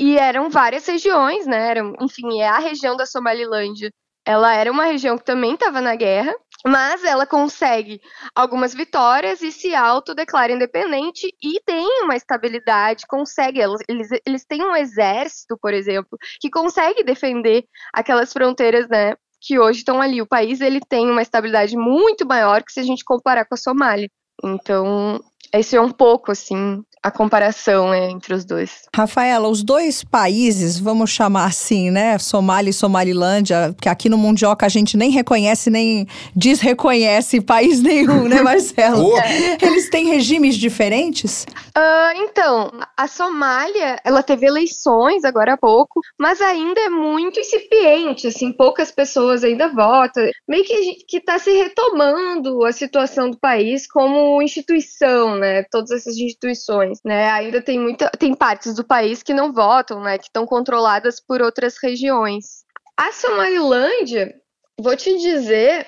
[0.00, 1.70] e eram várias regiões, né?
[1.70, 3.90] Eram, enfim, é a região da Somalilândia.
[4.26, 6.34] Ela era uma região que também estava na guerra,
[6.66, 8.00] mas ela consegue
[8.34, 13.60] algumas vitórias e se autodeclara independente e tem uma estabilidade, consegue.
[13.88, 19.14] Eles, eles têm um exército, por exemplo, que consegue defender aquelas fronteiras, né?
[19.40, 20.20] Que hoje estão ali.
[20.20, 23.58] O país ele tem uma estabilidade muito maior que se a gente comparar com a
[23.58, 24.08] Somália.
[24.42, 25.20] Então,
[25.52, 28.82] esse é um pouco, assim, a comparação né, entre os dois.
[28.92, 32.18] Rafaela, os dois países, vamos chamar assim, né?
[32.18, 38.26] Somália e Somalilândia, que aqui no Mundioca a gente nem reconhece, nem desreconhece país nenhum,
[38.26, 39.12] né, Marcelo?
[39.14, 39.64] Oh.
[39.64, 41.46] Eles têm regimes diferentes?
[41.76, 48.26] Uh, então, a Somália, ela teve eleições agora há pouco, mas ainda é muito incipiente,
[48.26, 50.24] assim, poucas pessoas ainda votam.
[50.48, 55.62] Meio que, que tá se retomando a situação do país como instituição, né?
[55.64, 57.30] Todas essas instituições né?
[57.30, 60.18] Ainda tem muita, tem partes do país que não votam, né?
[60.18, 62.64] Que estão controladas por outras regiões.
[62.96, 64.34] A Somalilândia,
[64.80, 65.86] vou te dizer,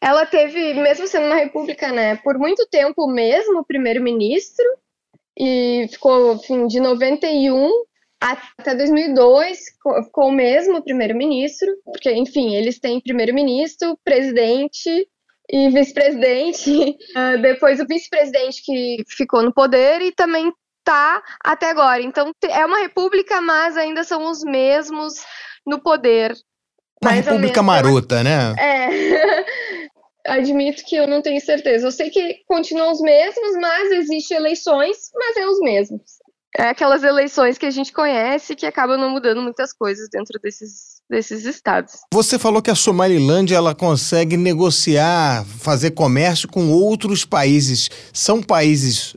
[0.00, 2.16] ela teve, mesmo sendo uma república, né?
[2.16, 4.64] Por muito tempo mesmo primeiro-ministro
[5.38, 7.70] e ficou, enfim, de 91
[8.20, 9.58] até 2002
[10.04, 15.08] ficou o mesmo primeiro-ministro, porque, enfim, eles têm primeiro-ministro, presidente
[15.50, 16.70] e vice-presidente.
[16.70, 20.52] Uh, depois o vice-presidente que ficou no poder e também
[20.84, 22.02] tá até agora.
[22.02, 25.14] Então é uma república, mas ainda são os mesmos
[25.66, 26.34] no poder.
[27.02, 28.54] Uma república marota, né?
[28.58, 29.44] É.
[30.28, 31.86] admito que eu não tenho certeza.
[31.86, 36.02] Eu sei que continuam os mesmos, mas existem eleições, mas é os mesmos.
[36.56, 40.97] É aquelas eleições que a gente conhece que acabam não mudando muitas coisas dentro desses,
[41.08, 41.92] desses estados.
[42.12, 47.90] Você falou que a Somalilândia ela consegue negociar, fazer comércio com outros países.
[48.12, 49.16] São países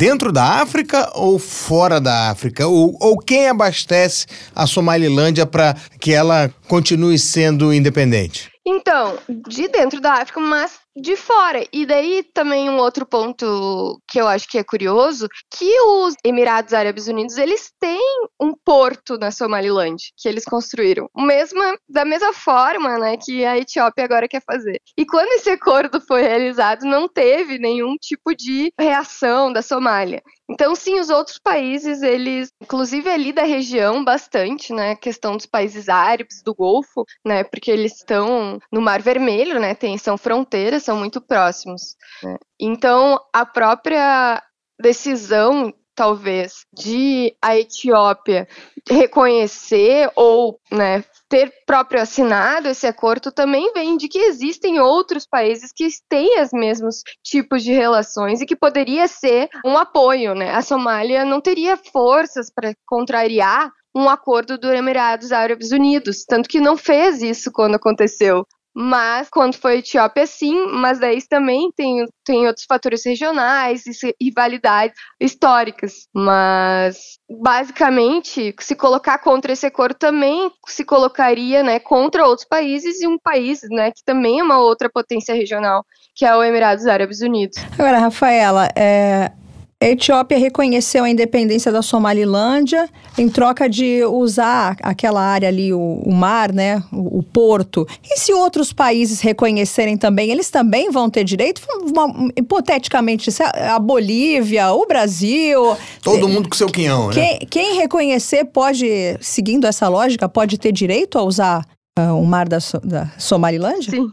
[0.00, 2.66] dentro da África ou fora da África?
[2.66, 8.50] Ou, ou quem abastece a Somalilândia para que ela continue sendo independente?
[8.66, 11.64] Então, de dentro da África, mas de fora.
[11.72, 16.72] E daí também um outro ponto que eu acho que é curioso, que os Emirados
[16.72, 22.98] Árabes Unidos, eles têm um porto na Somaliland que eles construíram, mesma da mesma forma,
[22.98, 24.80] né, que a Etiópia agora quer fazer.
[24.96, 30.22] E quando esse acordo foi realizado, não teve nenhum tipo de reação da Somália.
[30.50, 34.96] Então, sim, os outros países, eles, inclusive ali da região, bastante, né?
[34.96, 37.44] questão dos países árabes, do Golfo, né?
[37.44, 39.76] Porque eles estão no Mar Vermelho, né?
[39.76, 41.94] Tem, são fronteiras, são muito próximos.
[42.22, 42.36] Né?
[42.60, 44.42] Então, a própria
[44.80, 48.48] decisão talvez, de a Etiópia
[48.88, 55.70] reconhecer ou né, ter próprio assinado esse acordo também vem de que existem outros países
[55.76, 60.54] que têm os mesmos tipos de relações e que poderia ser um apoio, né?
[60.54, 66.60] A Somália não teria forças para contrariar um acordo do Emirados Árabes Unidos, tanto que
[66.60, 68.46] não fez isso quando aconteceu.
[68.74, 74.14] Mas quando foi a Etiópia, sim, mas daí também tem, tem outros fatores regionais e
[74.20, 76.06] rivalidades históricas.
[76.14, 83.06] Mas basicamente, se colocar contra esse acordo também se colocaria né, contra outros países e
[83.06, 87.20] um país né, que também é uma outra potência regional, que é o Emirados Árabes
[87.20, 87.56] Unidos.
[87.72, 89.32] Agora, Rafaela, é,
[89.82, 96.02] a Etiópia reconheceu a independência da Somalilândia em troca de usar aquela área ali, o,
[96.04, 97.86] o mar, né, o, o, porto.
[98.04, 101.62] E se outros países reconhecerem também, eles também vão ter direito?
[101.80, 105.74] Uma, hipoteticamente, a Bolívia, o Brasil...
[106.02, 107.14] Todo mundo com seu quinhão, né?
[107.14, 108.86] Quem, quem reconhecer pode,
[109.18, 111.66] seguindo essa lógica, pode ter direito a usar
[111.98, 113.92] uh, o mar da, da Somalilândia?
[113.92, 114.10] Sim.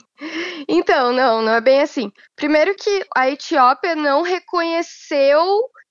[0.68, 2.12] Então, não, não é bem assim.
[2.36, 5.46] Primeiro que a Etiópia não reconheceu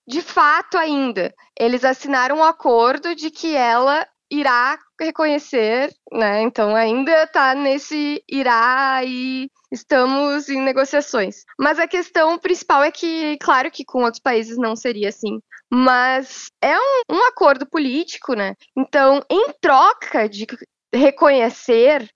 [0.07, 1.35] de fato ainda.
[1.59, 6.43] Eles assinaram um acordo de que ela irá reconhecer, né?
[6.43, 11.45] Então ainda está nesse irá e estamos em negociações.
[11.59, 15.41] Mas a questão principal é que, claro que com outros países não seria assim.
[15.71, 18.55] Mas é um, um acordo político, né?
[18.77, 20.47] Então, em troca de
[20.95, 22.09] reconhecer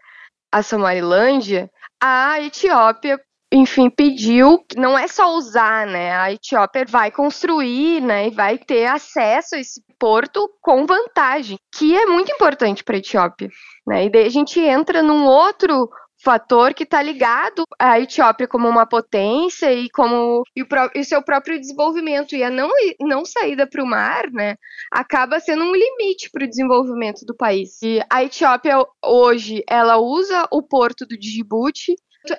[0.52, 1.70] a Somalilândia,
[2.02, 3.18] a Etiópia
[3.52, 6.12] enfim, pediu, não é só usar, né?
[6.12, 11.96] A Etiópia vai construir, né, e vai ter acesso a esse porto com vantagem, que
[11.96, 13.48] é muito importante para a Etiópia,
[13.86, 14.04] né?
[14.04, 15.90] E daí a gente entra num outro
[16.22, 21.58] fator que está ligado à Etiópia como uma potência e como e o, seu próprio
[21.58, 22.34] desenvolvimento.
[22.34, 24.56] E a não, não saída para o mar, né,
[24.92, 27.80] acaba sendo um limite para o desenvolvimento do país.
[27.82, 31.94] E a Etiópia hoje ela usa o porto do Djibouti,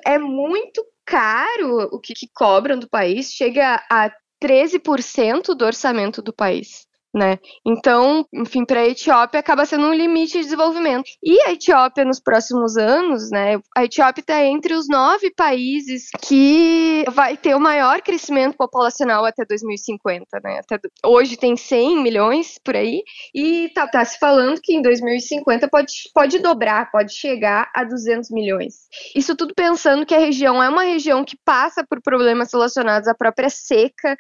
[0.05, 6.31] é muito caro o que, que cobram do país, chega a 13% do orçamento do
[6.31, 7.37] país né?
[7.65, 11.05] Então, enfim, para a Etiópia acaba sendo um limite de desenvolvimento.
[11.21, 13.59] E a Etiópia, nos próximos anos, né?
[13.75, 19.43] A Etiópia está entre os nove países que vai ter o maior crescimento populacional até
[19.45, 20.59] 2050, né?
[20.59, 23.03] Até, hoje tem 100 milhões por aí,
[23.35, 28.29] e tá, tá se falando que em 2050 pode, pode dobrar, pode chegar a 200
[28.31, 28.87] milhões.
[29.15, 33.13] Isso tudo pensando que a região é uma região que passa por problemas relacionados à
[33.13, 34.15] própria seca,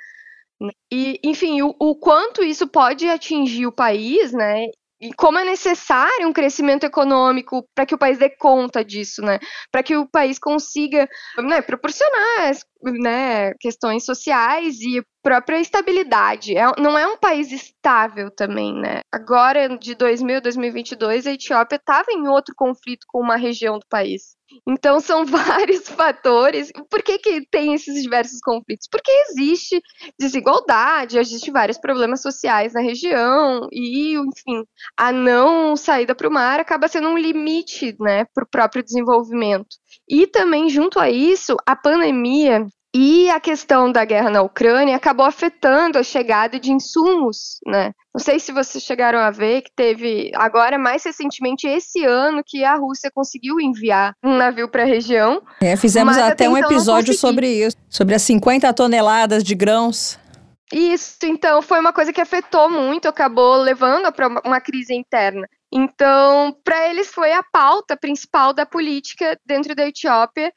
[0.91, 4.67] e, enfim, o, o quanto isso pode atingir o país, né?
[5.01, 9.39] e como é necessário um crescimento econômico para que o país dê conta disso, né?
[9.71, 16.55] Para que o país consiga né, proporcionar né, questões sociais e própria estabilidade.
[16.55, 19.01] É, não é um país estável também, né?
[19.11, 23.85] Agora, de 2000 a 2022, a Etiópia estava em outro conflito com uma região do
[23.89, 24.35] país.
[24.67, 26.71] Então são vários fatores.
[26.89, 28.87] Por que, que tem esses diversos conflitos?
[28.89, 29.81] Porque existe
[30.19, 34.63] desigualdade, existe vários problemas sociais na região e, enfim,
[34.97, 39.77] a não saída para o mar acaba sendo um limite, né, para o próprio desenvolvimento.
[40.07, 45.25] E também junto a isso, a pandemia e a questão da guerra na Ucrânia acabou
[45.25, 47.93] afetando a chegada de insumos, né?
[48.13, 52.65] Não sei se vocês chegaram a ver que teve agora mais recentemente esse ano que
[52.65, 55.41] a Rússia conseguiu enviar um navio para a região.
[55.61, 60.19] É, fizemos até, um então episódio sobre isso, sobre as 50 toneladas de grãos.
[60.73, 65.47] Isso, então foi uma coisa que afetou muito, acabou levando para uma crise interna.
[65.73, 70.51] Então, para eles foi a pauta principal da política dentro da Etiópia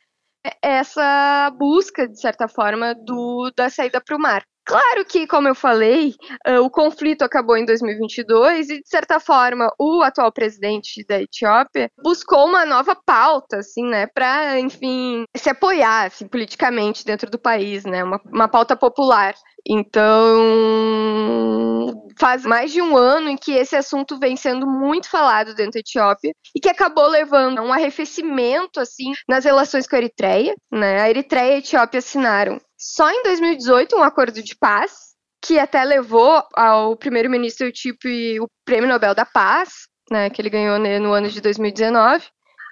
[0.62, 4.44] essa busca, de certa forma, do, da saída para o mar.
[4.64, 6.14] Claro que, como eu falei,
[6.48, 11.90] uh, o conflito acabou em 2022 e, de certa forma, o atual presidente da Etiópia
[12.02, 17.84] buscou uma nova pauta, assim, né, para, enfim, se apoiar, assim, politicamente dentro do país,
[17.84, 19.34] né, uma, uma pauta popular.
[19.66, 20.32] Então,
[22.18, 25.80] faz mais de um ano em que esse assunto vem sendo muito falado dentro da
[25.80, 31.02] Etiópia e que acabou levando a um arrefecimento, assim, nas relações com a Eritreia, né,
[31.02, 35.82] a Eritreia e a Etiópia assinaram só em 2018 um acordo de paz, que até
[35.82, 41.30] levou ao primeiro-ministro Etíope o Prêmio Nobel da Paz, né, que ele ganhou no ano
[41.30, 42.26] de 2019.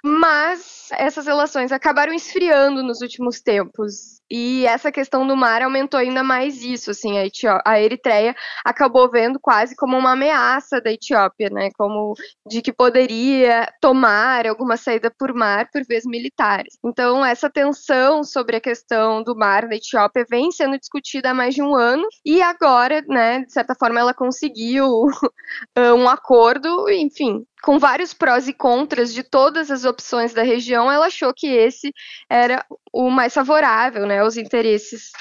[0.05, 4.21] Mas essas relações acabaram esfriando nos últimos tempos.
[4.35, 9.39] E essa questão do mar aumentou ainda mais isso, assim, a, a Eritreia acabou vendo
[9.39, 12.15] quase como uma ameaça da Etiópia, né, como
[12.47, 16.79] de que poderia tomar alguma saída por mar por vezes militares.
[16.83, 21.53] Então, essa tensão sobre a questão do mar da Etiópia vem sendo discutida há mais
[21.53, 25.05] de um ano, e agora, né, de certa forma, ela conseguiu
[25.95, 31.05] um acordo, enfim, com vários prós e contras de todas as opções da região, ela
[31.05, 31.93] achou que esse
[32.29, 35.11] era o mais favorável né, aos interesses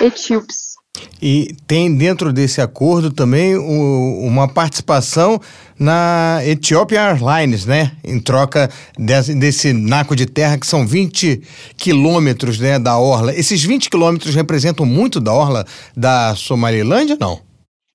[0.00, 0.76] etíopes.
[1.20, 5.40] E tem dentro desse acordo também o, uma participação
[5.78, 7.92] na Ethiopian Airlines, né?
[8.02, 11.42] Em troca desse, desse, naco de terra, que são 20
[11.76, 13.34] quilômetros né, da orla.
[13.34, 17.42] Esses 20 quilômetros representam muito da orla da Somalilândia, não?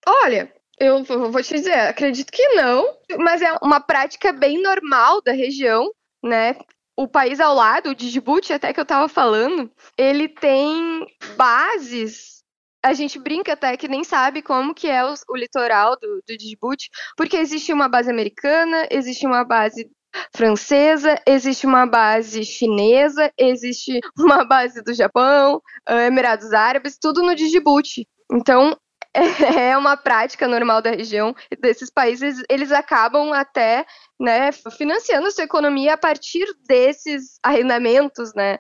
[0.06, 2.88] Olha, eu vou te dizer, acredito que não,
[3.20, 5.90] mas é uma prática bem normal da região,
[6.24, 6.56] né?
[6.96, 12.42] O país ao lado, o Djibouti, até que eu tava falando, ele tem bases.
[12.84, 16.38] A gente brinca até que nem sabe como que é o, o litoral do, do
[16.38, 19.90] Djibouti, porque existe uma base americana, existe uma base
[20.36, 28.08] francesa, existe uma base chinesa, existe uma base do Japão, Emirados Árabes, tudo no Djibouti.
[28.32, 28.76] Então,
[29.14, 33.86] é uma prática normal da região desses países, eles acabam até
[34.22, 38.60] né, financiando a sua economia a partir desses arrendamentos, né,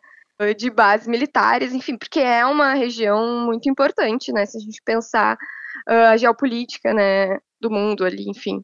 [0.57, 5.37] de bases militares, enfim, porque é uma região muito importante, né, se a gente pensar
[5.87, 8.59] uh, a geopolítica, né, do mundo ali, enfim.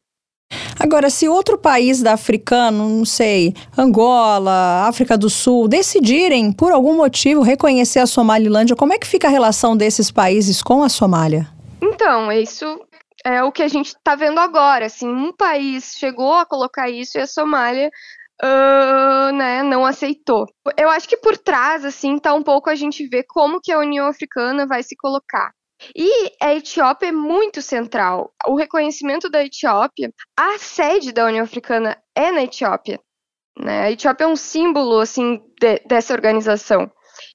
[0.80, 6.96] Agora, se outro país da africano, não sei, Angola, África do Sul, decidirem, por algum
[6.96, 11.48] motivo, reconhecer a Somalilândia, como é que fica a relação desses países com a Somália?
[11.80, 12.80] Então, isso
[13.24, 14.86] é o que a gente está vendo agora.
[14.86, 17.90] Assim, um país chegou a colocar isso e a Somália
[18.42, 20.46] uh, né, não aceitou.
[20.76, 23.78] Eu acho que por trás, assim, tá um pouco a gente ver como que a
[23.78, 25.52] União Africana vai se colocar.
[25.94, 28.32] E a Etiópia é muito central.
[28.46, 33.00] O reconhecimento da Etiópia, a sede da União Africana é na Etiópia.
[33.56, 33.82] Né?
[33.82, 36.90] A Etiópia é um símbolo assim de, dessa organização.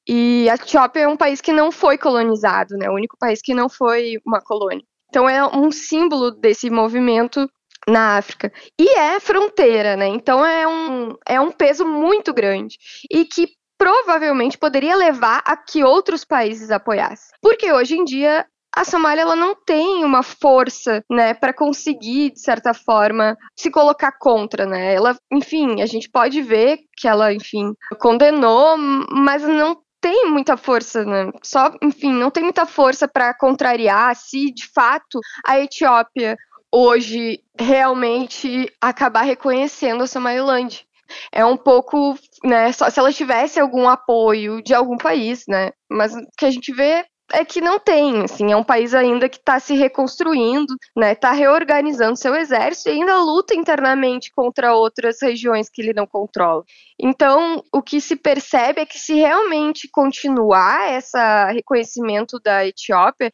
[0.08, 2.90] E a Etiópia é um país que não foi colonizado, né?
[2.90, 4.84] O único país que não foi uma colônia.
[5.14, 7.48] Então é um símbolo desse movimento
[7.88, 8.52] na África.
[8.82, 10.08] E é fronteira, né?
[10.08, 12.80] Então é um, é um peso muito grande.
[13.12, 17.30] E que provavelmente poderia levar a que outros países apoiassem.
[17.44, 18.44] Porque hoje em dia
[18.76, 24.14] a Somália ela não tem uma força, né, para conseguir de certa forma se colocar
[24.18, 24.96] contra, né?
[24.96, 31.06] Ela, enfim, a gente pode ver que ela, enfim, condenou, mas não tem muita força,
[31.06, 31.32] né?
[31.42, 36.38] Só, enfim, não tem muita força para contrariar se de fato a Etiópia
[36.70, 40.86] hoje realmente acabar reconhecendo a Somaliland.
[41.32, 45.72] É um pouco, né, só se ela tivesse algum apoio de algum país, né?
[45.90, 49.30] Mas o que a gente vê é que não tem, assim, é um país ainda
[49.30, 55.18] que está se reconstruindo, né, está reorganizando seu exército e ainda luta internamente contra outras
[55.22, 56.64] regiões que ele não controla.
[57.00, 61.18] Então, o que se percebe é que se realmente continuar esse
[61.54, 63.32] reconhecimento da Etiópia,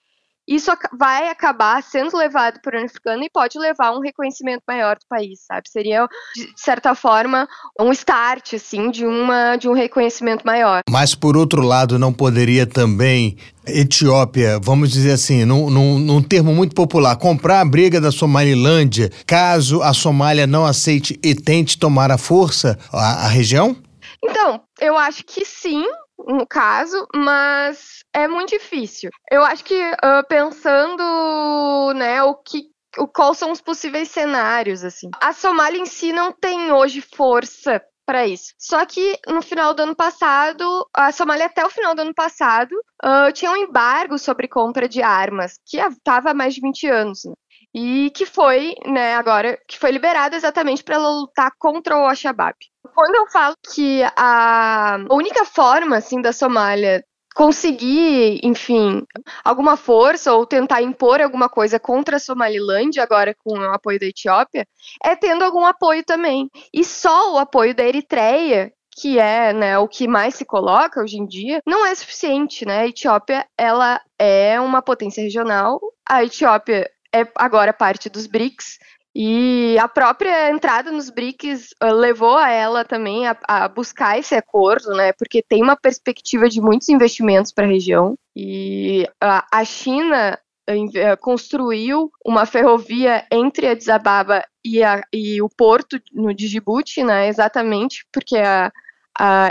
[0.50, 5.06] isso vai acabar sendo levado por africano e pode levar a um reconhecimento maior do
[5.08, 5.70] país, sabe?
[5.70, 7.48] Seria, de certa forma,
[7.80, 10.82] um start, assim, de, uma, de um reconhecimento maior.
[10.90, 16.52] Mas, por outro lado, não poderia também Etiópia, vamos dizer assim, num, num, num, termo
[16.54, 22.10] muito popular, comprar a briga da Somalilândia caso a Somália não aceite e tente tomar
[22.10, 23.76] a força a, a região?
[24.24, 25.86] Então, eu acho que sim,
[26.28, 29.10] no caso, mas é muito difícil.
[29.32, 35.10] Eu acho que uh, pensando, né, o que o, quais são os possíveis cenários, assim.
[35.22, 38.54] A Somália em si não tem hoje força para isso.
[38.58, 42.74] Só que no final do ano passado, a Somália até o final do ano passado
[43.04, 47.20] uh, tinha um embargo sobre compra de armas, que estava há mais de 20 anos.
[47.26, 47.34] Né?
[47.72, 52.56] E que foi, né, agora, que foi liberado exatamente para lutar contra o Al-Shabaab.
[53.00, 57.02] Quando eu falo que a única forma, assim, da Somália
[57.34, 59.06] conseguir, enfim,
[59.42, 64.06] alguma força ou tentar impor alguma coisa contra a Somalilândia, agora com o apoio da
[64.06, 64.68] Etiópia,
[65.02, 66.50] é tendo algum apoio também.
[66.74, 71.20] E só o apoio da Eritreia, que é né, o que mais se coloca hoje
[71.20, 72.66] em dia, não é suficiente.
[72.66, 72.80] Né?
[72.80, 78.78] A Etiópia ela é uma potência regional, a Etiópia é agora parte dos BRICS,
[79.16, 84.36] e a própria entrada nos BRICS uh, levou a ela também a, a, buscar esse
[84.36, 85.12] acordo, né?
[85.14, 88.16] Porque tem uma perspectiva de muitos investimentos para a região.
[88.36, 90.40] E a, China
[90.70, 94.80] uh, construiu uma ferrovia entre Addis Ababa e,
[95.12, 97.28] e o porto no Djibouti, né?
[97.28, 98.72] Exatamente porque a,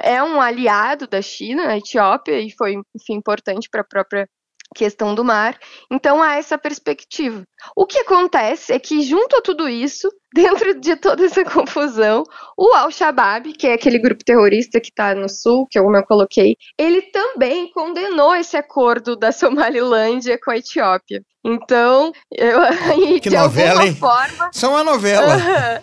[0.04, 4.28] é um aliado da China, a Etiópia, e foi, enfim, importante para a própria
[4.74, 5.58] questão do mar.
[5.90, 7.42] Então há essa perspectiva.
[7.76, 12.22] O que acontece é que, junto a tudo isso, dentro de toda essa confusão,
[12.56, 16.56] o Al-Shabaab, que é aquele grupo terrorista que está no sul, que eu não coloquei,
[16.78, 21.22] ele também condenou esse acordo da Somalilândia com a Etiópia.
[21.44, 22.60] Então, eu,
[23.20, 23.94] que de novela, hein?
[23.94, 24.50] forma.
[24.52, 25.82] Isso é uma novela.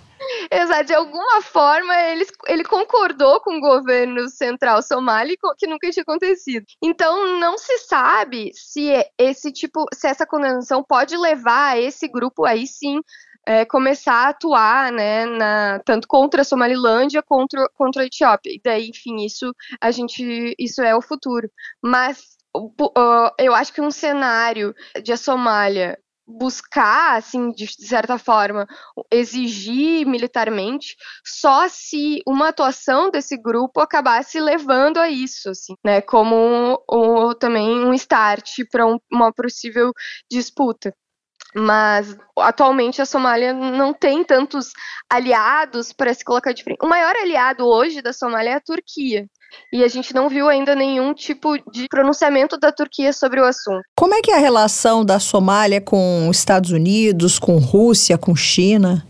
[0.51, 6.03] Exato, de alguma forma ele, ele concordou com o governo central somali que nunca tinha
[6.03, 6.65] acontecido.
[6.81, 12.65] Então não se sabe se esse tipo, se essa condenação pode levar esse grupo aí
[12.65, 13.01] sim
[13.45, 18.51] é, começar a atuar, né, na, tanto contra a Somalilândia contra, contra a Etiópia.
[18.51, 21.47] E daí, enfim, isso a gente, isso é o futuro.
[21.81, 22.35] Mas
[23.37, 28.67] eu acho que um cenário de a Somália buscar, assim, de certa forma,
[29.11, 36.83] exigir militarmente, só se uma atuação desse grupo acabasse levando a isso, assim, né, como
[36.91, 39.91] um, também um start para um, uma possível
[40.29, 40.93] disputa.
[41.57, 44.73] Mas atualmente a Somália não tem tantos
[45.09, 46.79] aliados para se colocar de frente.
[46.83, 49.25] O maior aliado hoje da Somália é a Turquia
[49.71, 53.83] e a gente não viu ainda nenhum tipo de pronunciamento da Turquia sobre o assunto.
[53.95, 58.35] Como é que é a relação da Somália com os Estados Unidos, com Rússia, com
[58.35, 59.05] China?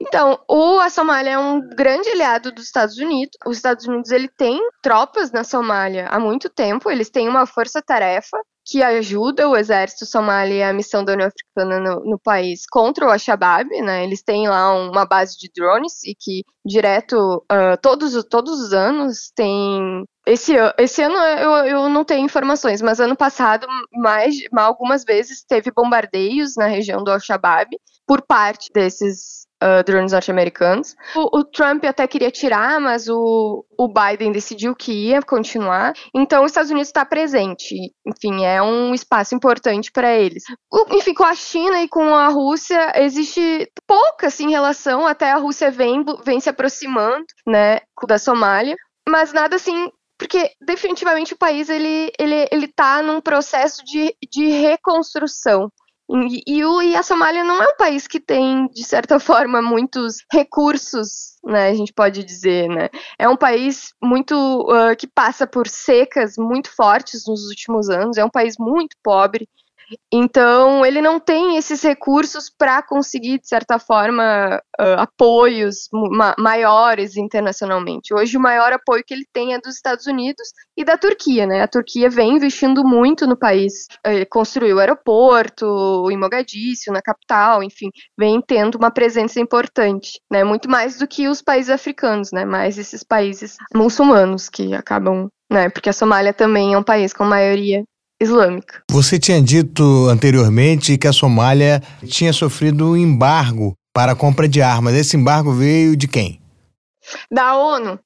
[0.00, 3.36] Então, o, a Somália é um grande aliado dos Estados Unidos.
[3.46, 8.38] Os Estados Unidos ele tem tropas na Somália há muito tempo, eles têm uma força-tarefa
[8.64, 13.06] que ajuda o exército somali e a missão da União Africana no, no, país contra
[13.06, 14.04] o Al-Shabaab, né?
[14.04, 19.30] Eles têm lá uma base de drones e que direto uh, todos, todos os anos
[19.34, 25.44] tem esse, esse ano eu, eu não tenho informações, mas ano passado mais algumas vezes
[25.46, 27.68] teve bombardeios na região do Al-Shabaab
[28.06, 30.94] por parte desses uh, drones norte-americanos.
[31.16, 35.94] O, o, Trump até queria tirar, mas o, o Biden decidiu que ia continuar.
[36.14, 37.74] Então, os Estados Unidos está presente.
[38.06, 40.44] Enfim, é um espaço importante para eles.
[40.70, 45.06] O, enfim, com a China e com a Rússia existe pouca assim, relação.
[45.06, 48.76] Até a Rússia vem, vem se aproximando, né, da Somália.
[49.08, 54.48] Mas nada assim porque definitivamente o país ele ele ele está num processo de, de
[54.48, 55.68] reconstrução
[56.08, 60.16] e, e, e a Somália não é um país que tem, de certa forma, muitos
[60.32, 62.88] recursos, né, a gente pode dizer, né?
[63.18, 68.24] É um país muito uh, que passa por secas muito fortes nos últimos anos, é
[68.24, 69.48] um país muito pobre,
[70.12, 77.16] então, ele não tem esses recursos para conseguir, de certa forma, uh, apoios ma maiores
[77.16, 78.14] internacionalmente.
[78.14, 81.62] Hoje, o maior apoio que ele tem é dos Estados Unidos e da Turquia, né?
[81.62, 83.86] A Turquia vem investindo muito no país,
[84.30, 90.44] construiu o aeroporto em Mogadíscio, na capital, enfim, vem tendo uma presença importante, né?
[90.44, 92.44] Muito mais do que os países africanos, né?
[92.44, 95.68] Mais esses países muçulmanos que acabam né?
[95.68, 97.84] Porque a Somália também é um país com maioria
[98.20, 98.82] islâmica.
[98.90, 104.60] Você tinha dito anteriormente que a Somália tinha sofrido um embargo para a compra de
[104.60, 104.94] armas.
[104.94, 106.40] Esse embargo veio de quem?
[107.30, 107.98] Da ONU.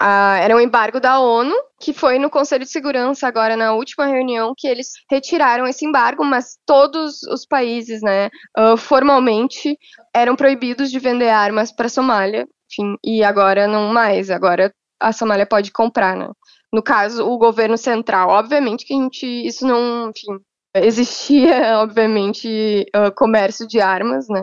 [0.00, 4.06] Ah, era um embargo da ONU, que foi no Conselho de Segurança agora na última
[4.06, 9.78] reunião que eles retiraram esse embargo, mas todos os países, né, uh, formalmente
[10.12, 15.12] eram proibidos de vender armas para a Somália, enfim, e agora não mais, agora a
[15.12, 16.28] Somália pode comprar, né
[16.74, 18.30] no caso, o governo central.
[18.30, 20.40] Obviamente que a gente, isso não, enfim,
[20.76, 22.84] existia, obviamente,
[23.16, 24.42] comércio de armas, né?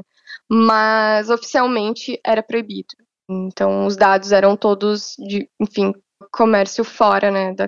[0.50, 2.96] Mas oficialmente era proibido.
[3.30, 5.94] Então, os dados eram todos de, enfim,
[6.32, 7.68] comércio fora, né, da,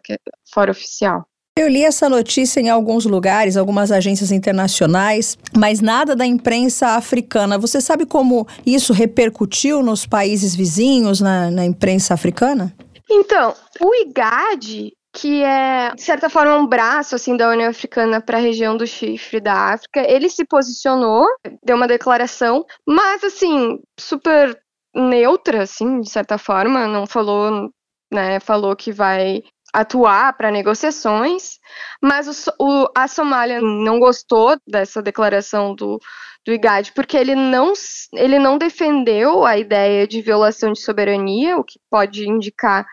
[0.53, 1.25] fora oficial.
[1.57, 7.59] Eu li essa notícia em alguns lugares, algumas agências internacionais, mas nada da imprensa africana.
[7.59, 12.73] Você sabe como isso repercutiu nos países vizinhos, na, na imprensa africana?
[13.15, 18.37] Então, o IGAD, que é, de certa forma, um braço assim da União Africana para
[18.39, 21.27] a região do Chifre da África, ele se posicionou,
[21.63, 24.59] deu uma declaração, mas assim, super
[24.95, 27.69] neutra, assim, de certa forma, não falou,
[28.11, 31.59] né, falou que vai atuar para negociações,
[32.01, 35.99] mas o, o, a Somália não gostou dessa declaração do,
[36.45, 37.73] do IGAD porque ele não,
[38.13, 42.85] ele não defendeu a ideia de violação de soberania, o que pode indicar,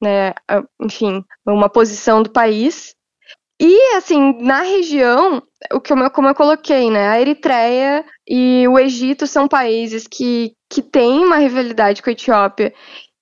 [0.00, 0.32] né,
[0.80, 2.94] enfim, uma posição do país.
[3.60, 5.42] E, assim, na região,
[5.72, 10.54] o que eu, como eu coloquei, né, a Eritreia e o Egito são países que,
[10.70, 12.72] que têm uma rivalidade com a Etiópia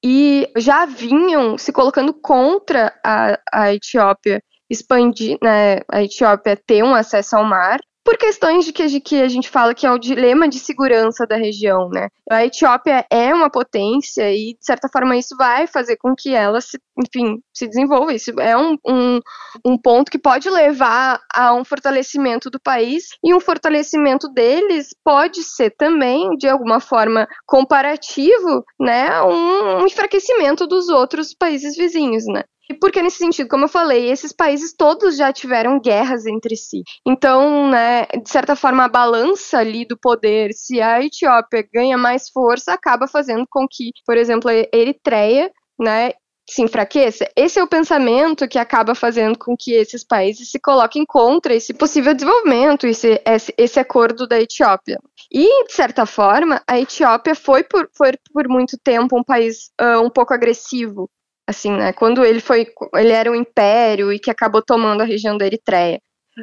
[0.05, 6.95] e já vinham se colocando contra a, a Etiópia expandir, né, a Etiópia ter um
[6.95, 9.99] acesso ao mar por questões de que, de que a gente fala que é o
[9.99, 12.09] dilema de segurança da região, né?
[12.31, 16.59] A Etiópia é uma potência e, de certa forma, isso vai fazer com que ela,
[16.63, 18.15] se, enfim, se desenvolva.
[18.15, 19.21] Isso é um, um,
[19.63, 25.43] um ponto que pode levar a um fortalecimento do país e um fortalecimento deles pode
[25.43, 32.43] ser também, de alguma forma, comparativo, né, um, enfraquecimento dos outros países vizinhos, né?
[32.69, 36.83] E porque nesse sentido, como eu falei, esses países todos já tiveram guerras entre si.
[37.07, 42.29] Então, né, de certa forma, a balança ali do poder, se a Etiópia ganha mais
[42.29, 45.51] força, acaba fazendo com que, por exemplo, a Eritreia,
[45.81, 46.13] né,
[46.49, 47.31] se enfraqueça.
[47.37, 51.75] Esse é o pensamento que acaba fazendo com que esses países se coloquem contra esse
[51.75, 54.99] possível desenvolvimento, esse, esse, esse acordo da Etiópia.
[55.31, 60.01] E, de certa forma, a Etiópia foi por, foi por muito tempo um país uh,
[60.03, 61.11] um pouco agressivo
[61.49, 61.95] assim, né?
[61.95, 65.99] Quando ele foi, ele era um império e que acabou tomando a região da Eritreia.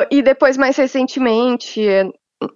[0.10, 1.86] E depois, mais recentemente,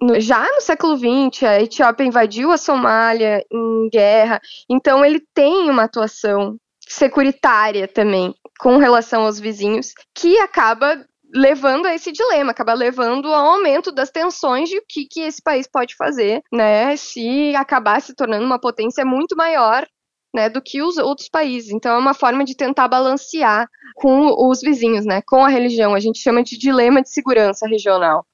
[0.01, 5.69] no, já no século XX, a Etiópia invadiu a Somália em guerra, então ele tem
[5.69, 12.73] uma atuação securitária também com relação aos vizinhos, que acaba levando a esse dilema, acaba
[12.73, 17.55] levando ao aumento das tensões de o que, que esse país pode fazer, né, se
[17.55, 19.85] acabar se tornando uma potência muito maior
[20.33, 21.71] né, do que os outros países.
[21.71, 25.93] Então é uma forma de tentar balancear com os vizinhos, né, com a religião.
[25.93, 28.25] A gente chama de dilema de segurança regional,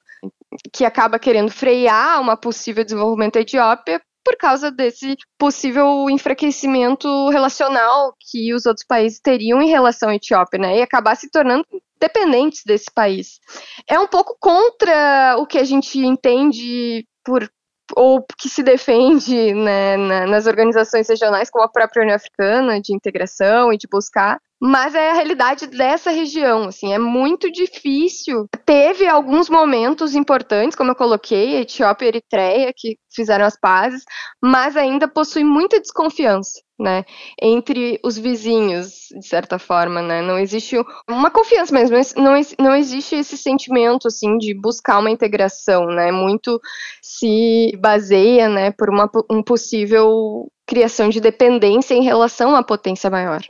[0.73, 8.15] que acaba querendo frear uma possível desenvolvimento da Etiópia por causa desse possível enfraquecimento relacional
[8.19, 11.63] que os outros países teriam em relação à Etiópia, né, e acabar se tornando
[11.99, 13.39] dependentes desse país.
[13.87, 17.47] É um pouco contra o que a gente entende por
[17.95, 23.71] ou que se defende né, nas organizações regionais, como a própria União Africana, de integração
[23.71, 28.47] e de buscar mas é a realidade dessa região, assim, é muito difícil.
[28.65, 34.03] Teve alguns momentos importantes, como eu coloquei, Etiópia e Eritreia, que fizeram as pazes,
[34.41, 37.03] mas ainda possui muita desconfiança, né,
[37.41, 40.75] entre os vizinhos, de certa forma, né, não existe
[41.09, 46.59] uma confiança mesmo, não, não existe esse sentimento, assim, de buscar uma integração, né, muito
[47.01, 53.41] se baseia, né, por uma um possível criação de dependência em relação à potência maior.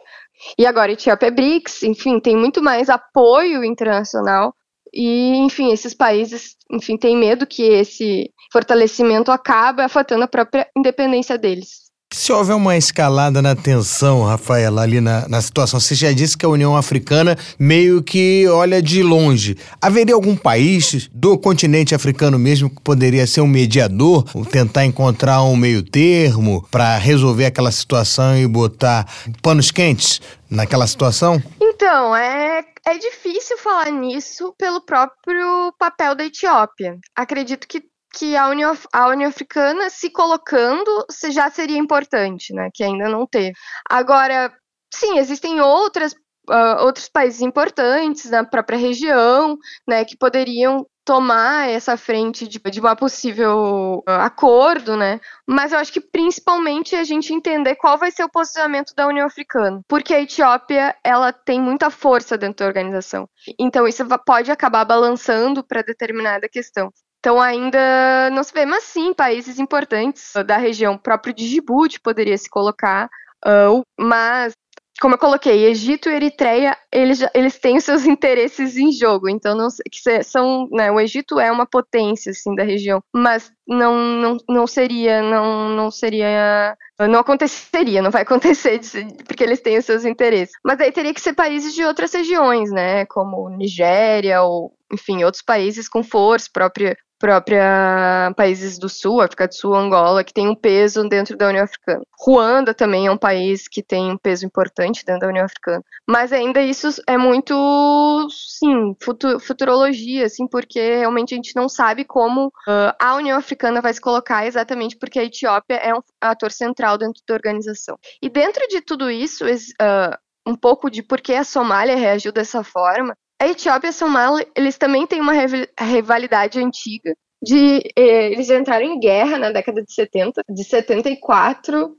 [0.57, 4.53] E agora Etiópia é BRICS, enfim, tem muito mais apoio internacional
[4.93, 11.37] e, enfim, esses países, enfim, têm medo que esse fortalecimento acabe afetando a própria independência
[11.37, 11.84] deles.
[12.15, 16.45] Se houver uma escalada na tensão, Rafaela, ali na, na situação, você já disse que
[16.45, 19.57] a União Africana meio que olha de longe.
[19.81, 25.57] Haveria algum país do continente africano mesmo que poderia ser um mediador, tentar encontrar um
[25.57, 29.05] meio termo para resolver aquela situação e botar
[29.41, 31.43] panos quentes naquela situação?
[31.59, 36.97] Então, é, é difícil falar nisso pelo próprio papel da Etiópia.
[37.13, 37.83] Acredito que
[38.15, 42.69] que a União, a União Africana se colocando já seria importante, né?
[42.73, 43.53] Que ainda não teve.
[43.89, 44.51] Agora,
[44.93, 46.13] sim, existem outras,
[46.49, 49.57] uh, outros países importantes na própria região,
[49.87, 50.05] né?
[50.05, 55.19] Que poderiam tomar essa frente de, de uma possível uh, acordo, né?
[55.47, 59.27] Mas eu acho que principalmente a gente entender qual vai ser o posicionamento da União
[59.27, 63.29] Africana, porque a Etiópia ela tem muita força dentro da organização.
[63.59, 66.91] Então isso pode acabar balançando para determinada questão.
[67.25, 72.47] Então ainda não se vê, mas sim, países importantes da região, próprio Djibouti poderia se
[72.47, 73.09] colocar,
[73.43, 74.53] uh, mas
[75.01, 79.55] como eu coloquei, Egito e Eritreia, eles, eles têm os seus interesses em jogo, então
[79.55, 84.37] não que são, né, o Egito é uma potência assim da região, mas não, não,
[84.47, 86.77] não seria, não, não seria,
[87.09, 88.79] não aconteceria, não vai acontecer
[89.27, 90.53] porque eles têm os seus interesses.
[90.63, 95.41] Mas aí teria que ser países de outras regiões, né, como Nigéria ou enfim, outros
[95.43, 100.55] países com força, própria própria países do Sul, África do Sul, Angola, que tem um
[100.55, 102.01] peso dentro da União Africana.
[102.19, 105.83] Ruanda também é um país que tem um peso importante dentro da União Africana.
[106.07, 108.95] Mas ainda isso é muito, sim,
[109.39, 114.01] futurologia, assim, porque realmente a gente não sabe como uh, a União Africana vai se
[114.01, 117.97] colocar exatamente porque a Etiópia é um ator central dentro da organização.
[118.21, 122.63] E dentro de tudo isso, uh, um pouco de por que a Somália reagiu dessa
[122.63, 125.33] forma, a Etiópia e Somália, eles também têm uma
[125.79, 127.15] rivalidade antiga.
[127.41, 131.95] De, eh, eles entraram em guerra na década de 70, de 74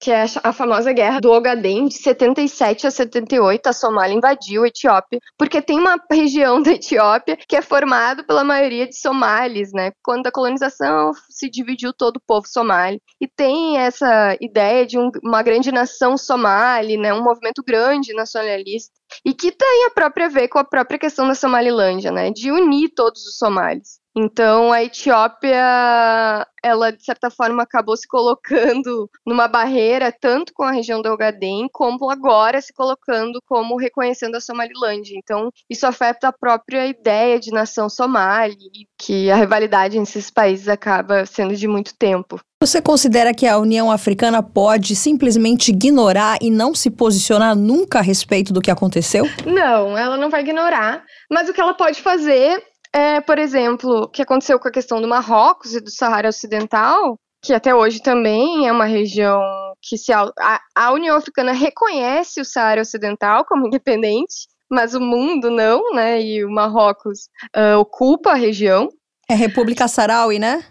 [0.00, 4.68] que é a famosa guerra do Ogaden, de 77 a 78, a Somália invadiu a
[4.68, 9.92] Etiópia, porque tem uma região da Etiópia que é formada pela maioria de somalis, né?
[10.02, 13.00] Quando a colonização se dividiu todo o povo somali.
[13.20, 17.12] E tem essa ideia de um, uma grande nação somali, né?
[17.12, 18.92] Um movimento grande nacionalista.
[19.24, 22.30] E que tem a própria ver com a própria questão da Somalilândia, né?
[22.30, 23.98] De unir todos os somalis.
[24.20, 30.72] Então a Etiópia, ela de certa forma acabou se colocando numa barreira tanto com a
[30.72, 35.16] região do Ogaden, como agora se colocando como reconhecendo a Somalilândia.
[35.16, 38.56] Então isso afeta a própria ideia de nação somali,
[38.98, 42.40] que a rivalidade entre esses países acaba sendo de muito tempo.
[42.60, 48.02] Você considera que a União Africana pode simplesmente ignorar e não se posicionar nunca a
[48.02, 49.24] respeito do que aconteceu?
[49.46, 52.60] Não, ela não vai ignorar, mas o que ela pode fazer
[52.92, 57.18] é, por exemplo, o que aconteceu com a questão do Marrocos e do Saara Ocidental,
[57.42, 59.40] que até hoje também é uma região
[59.80, 60.30] que se a,
[60.74, 66.20] a União Africana reconhece o Saara Ocidental como independente, mas o mundo não, né?
[66.20, 68.88] E o Marrocos uh, ocupa a região.
[69.28, 70.64] É República Sahraui, né?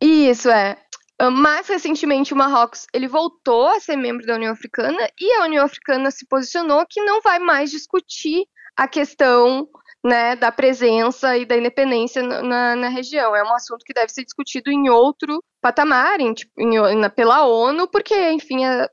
[0.00, 0.76] Isso é.
[1.20, 5.44] Uh, mais recentemente, o Marrocos ele voltou a ser membro da União Africana e a
[5.44, 8.44] União Africana se posicionou que não vai mais discutir
[8.76, 9.66] a questão
[10.06, 13.34] né, da presença e da independência na, na, região.
[13.34, 17.44] É um assunto que deve ser discutido em outro patamar, em, tipo, em, na, pela
[17.44, 18.88] ONU, porque, enfim, a,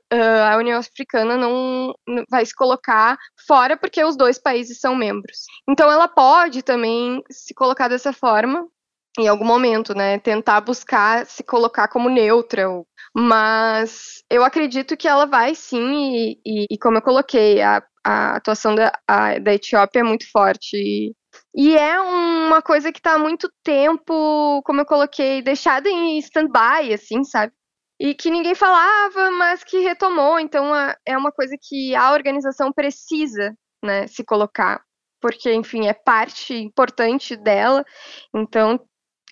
[0.52, 1.94] a, União Africana não,
[2.28, 5.44] vai se colocar fora porque os dois países são membros.
[5.68, 8.66] Então, ela pode também se colocar dessa forma,
[9.16, 12.66] em algum momento, né, tentar buscar se colocar como neutra,
[13.14, 18.36] mas eu acredito que ela vai sim, e, e, e como eu coloquei, a a
[18.36, 20.76] atuação da, a, da Etiópia é muito forte.
[20.76, 21.14] E,
[21.54, 26.92] e é uma coisa que está há muito tempo, como eu coloquei, deixada em stand-by,
[26.92, 27.52] assim, sabe?
[27.98, 30.38] E que ninguém falava, mas que retomou.
[30.38, 34.82] Então a, é uma coisa que a organização precisa né, se colocar.
[35.20, 37.84] Porque, enfim, é parte importante dela.
[38.34, 38.78] Então,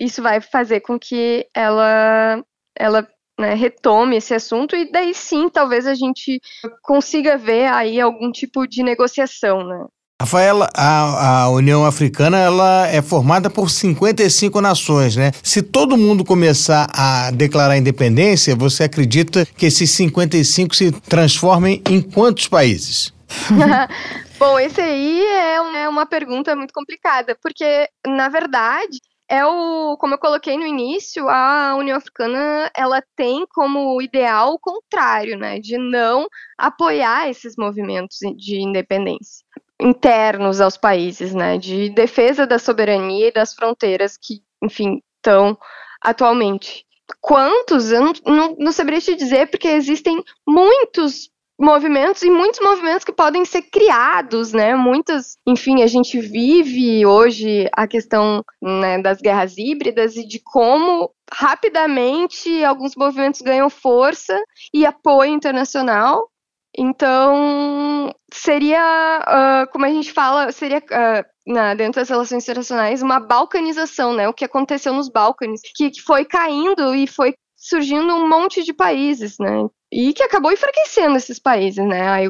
[0.00, 2.42] isso vai fazer com que ela,
[2.74, 3.06] ela
[3.38, 6.40] né, retome esse assunto e daí sim talvez a gente
[6.82, 9.86] consiga ver aí algum tipo de negociação, né?
[10.22, 15.32] Rafaela, a, a, União Africana ela é formada por 55 nações, né?
[15.42, 22.00] Se todo mundo começar a declarar independência, você acredita que esses 55 se transformem em
[22.00, 23.12] quantos países?
[24.38, 29.00] Bom, esse aí é, é uma pergunta muito complicada, porque, na verdade,
[29.32, 34.58] é o, como eu coloquei no início, a União Africana ela tem como ideal o
[34.58, 36.28] contrário, né, de não
[36.58, 39.42] apoiar esses movimentos de independência
[39.80, 45.58] internos aos países, né, de defesa da soberania e das fronteiras que, enfim, estão
[46.00, 46.84] atualmente.
[47.20, 47.90] Quantos?
[47.90, 51.31] Eu não, não, não saberia te dizer, porque existem muitos
[51.62, 54.74] movimentos e muitos movimentos que podem ser criados, né?
[54.74, 61.10] Muitas, enfim, a gente vive hoje a questão né, das guerras híbridas e de como
[61.32, 64.36] rapidamente alguns movimentos ganham força
[64.74, 66.28] e apoio internacional.
[66.76, 73.20] Então, seria, uh, como a gente fala, seria uh, na, dentro das relações internacionais uma
[73.20, 74.28] balcanização, né?
[74.28, 78.72] O que aconteceu nos Balcãs, que, que foi caindo e foi surgindo um monte de
[78.72, 79.68] países, né?
[79.90, 82.28] E que acabou enfraquecendo esses países, né?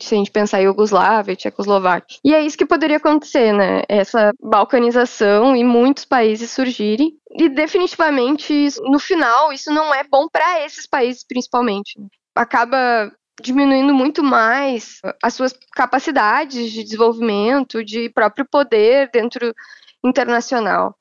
[0.00, 2.18] se a gente pensar em Iugoslávia, Tchecoslováquia.
[2.24, 3.82] E é isso que poderia acontecer, né?
[3.88, 7.16] Essa balcanização e muitos países surgirem.
[7.32, 11.98] E definitivamente, no final, isso não é bom para esses países, principalmente.
[12.36, 13.10] Acaba
[13.42, 19.52] diminuindo muito mais as suas capacidades de desenvolvimento, de próprio poder dentro
[20.04, 20.94] internacional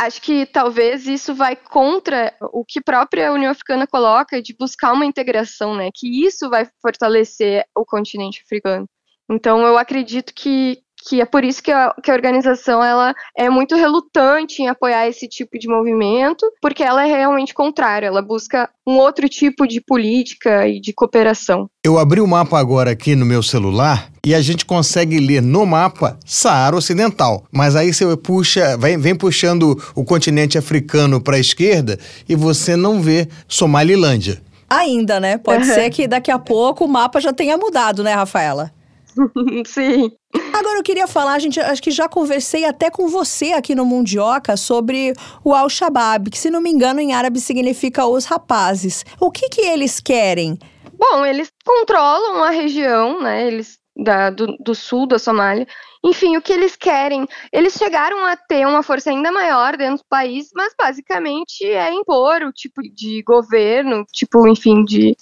[0.00, 4.92] acho que talvez isso vai contra o que a própria União Africana coloca de buscar
[4.92, 5.90] uma integração, né?
[5.94, 8.86] Que isso vai fortalecer o continente africano.
[9.30, 13.48] Então eu acredito que, que é por isso que a, que a organização ela é
[13.48, 18.68] muito relutante em apoiar esse tipo de movimento, porque ela é realmente contrária, ela busca
[18.86, 21.68] um outro tipo de política e de cooperação.
[21.84, 25.64] Eu abri o mapa agora aqui no meu celular e a gente consegue ler no
[25.64, 27.44] mapa Saara Ocidental.
[27.52, 31.98] Mas aí você puxa, vem, vem puxando o continente africano para a esquerda
[32.28, 34.42] e você não vê Somalilândia.
[34.68, 35.38] Ainda, né?
[35.38, 35.74] Pode uhum.
[35.74, 38.70] ser que daqui a pouco o mapa já tenha mudado, né, Rafaela?
[39.66, 40.12] Sim.
[40.52, 44.56] Agora eu queria falar, gente, acho que já conversei até com você aqui no Mundioca
[44.56, 45.12] sobre
[45.44, 49.04] o Al-Shabaab, que se não me engano em árabe significa os rapazes.
[49.20, 50.58] O que que eles querem?
[50.92, 53.46] Bom, eles controlam a região, né?
[53.46, 55.66] Eles da, do, do, sul da Somália.
[56.04, 57.26] Enfim, o que eles querem?
[57.52, 62.42] Eles chegaram a ter uma força ainda maior dentro do país, mas basicamente é impor
[62.42, 65.16] o tipo de governo, tipo, enfim, de,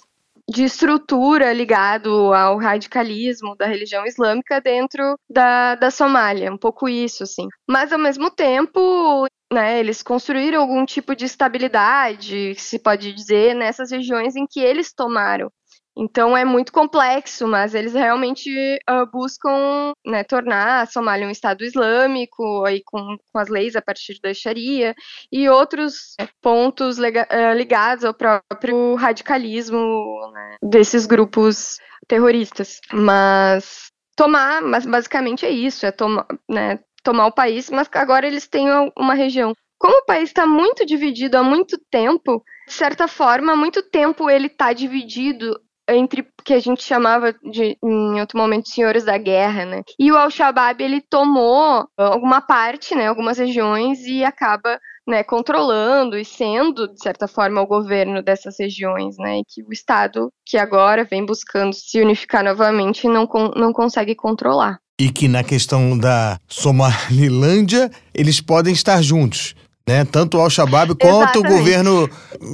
[0.49, 7.23] de estrutura ligado ao radicalismo da religião islâmica dentro da, da Somália, um pouco isso,
[7.23, 7.47] assim.
[7.69, 13.91] Mas ao mesmo tempo, né, eles construíram algum tipo de estabilidade, se pode dizer, nessas
[13.91, 15.51] regiões em que eles tomaram.
[15.99, 18.49] Então é muito complexo, mas eles realmente
[18.89, 23.81] uh, buscam né, tornar a Somália um Estado Islâmico, aí com, com as leis a
[23.81, 24.95] partir da Sharia,
[25.29, 31.77] e outros né, pontos uh, ligados ao próprio radicalismo né, desses grupos
[32.07, 32.79] terroristas.
[32.93, 38.47] Mas tomar, mas basicamente é isso, é tomar, né, tomar o país, mas agora eles
[38.47, 39.53] têm uma região.
[39.77, 44.29] Como o país está muito dividido há muito tempo, de certa forma, há muito tempo
[44.29, 45.59] ele está dividido
[45.95, 49.81] entre que a gente chamava de em outro momento senhores da guerra, né?
[49.99, 56.23] E o Al-Shabaab ele tomou alguma parte, né, algumas regiões e acaba né, controlando e
[56.23, 61.03] sendo, de certa forma, o governo dessas regiões, né, e que o Estado, que agora
[61.03, 64.77] vem buscando se unificar novamente, não, não consegue controlar.
[65.01, 69.55] E que na questão da Somalilândia, eles podem estar juntos
[69.89, 70.05] né?
[70.05, 72.07] Tanto o Al-Shabaab quanto o governo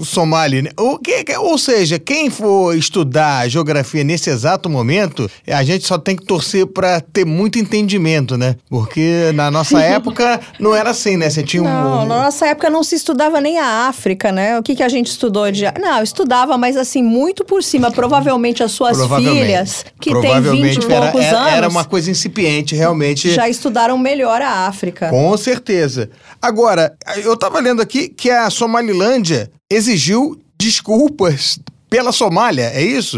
[0.06, 0.62] somali.
[0.62, 0.70] Né?
[0.80, 6.16] O que, ou seja, quem for estudar geografia nesse exato momento, a gente só tem
[6.16, 8.56] que torcer para ter muito entendimento, né?
[8.70, 11.30] Porque na nossa época não era assim, né?
[11.30, 11.66] Você tinha um.
[11.66, 14.58] Não, na nossa época não se estudava nem a África, né?
[14.58, 15.66] O que, que a gente estudou de.
[15.80, 17.92] Não, estudava, mas assim, muito por cima.
[17.92, 21.54] Provavelmente as suas filhas, que têm 20 e poucos era, anos.
[21.54, 23.32] Era uma coisa incipiente, realmente.
[23.32, 25.10] Já estudaram melhor a África.
[25.10, 26.10] Com certeza.
[26.42, 26.96] Agora,
[27.26, 31.60] eu estava lendo aqui que a Somalilândia exigiu desculpas
[31.90, 33.18] pela Somália, é isso?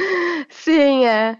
[0.50, 1.36] Sim, é.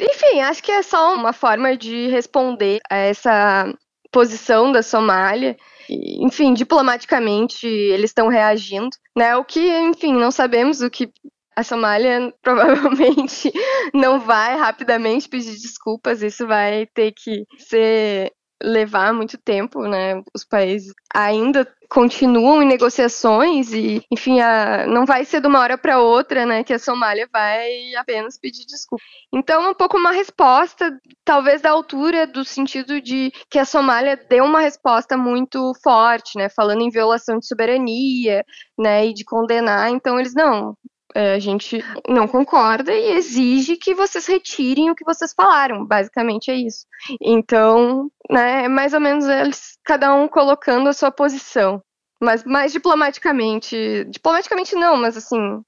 [0.00, 3.72] Enfim, acho que é só uma forma de responder a essa
[4.12, 5.56] posição da Somália.
[5.88, 9.36] Enfim, diplomaticamente eles estão reagindo, né?
[9.36, 11.10] O que, enfim, não sabemos o que
[11.56, 13.50] a Somália provavelmente
[13.94, 18.32] não vai rapidamente pedir desculpas, isso vai ter que ser
[18.62, 20.22] levar muito tempo, né?
[20.34, 25.78] Os países ainda continuam em negociações e, enfim, a, não vai ser de uma hora
[25.78, 29.02] para outra, né, que a Somália vai apenas pedir desculpa.
[29.32, 34.44] Então, um pouco uma resposta, talvez da altura do sentido de que a Somália deu
[34.44, 38.44] uma resposta muito forte, né, falando em violação de soberania,
[38.78, 39.90] né, e de condenar.
[39.90, 40.76] Então, eles não,
[41.34, 45.84] a gente não concorda e exige que vocês retirem o que vocês falaram.
[45.84, 46.86] Basicamente é isso.
[47.20, 51.82] Então, né, é mais ou menos eles, cada um colocando a sua posição.
[52.20, 54.04] Mas mais diplomaticamente.
[54.08, 55.62] Diplomaticamente não, mas assim,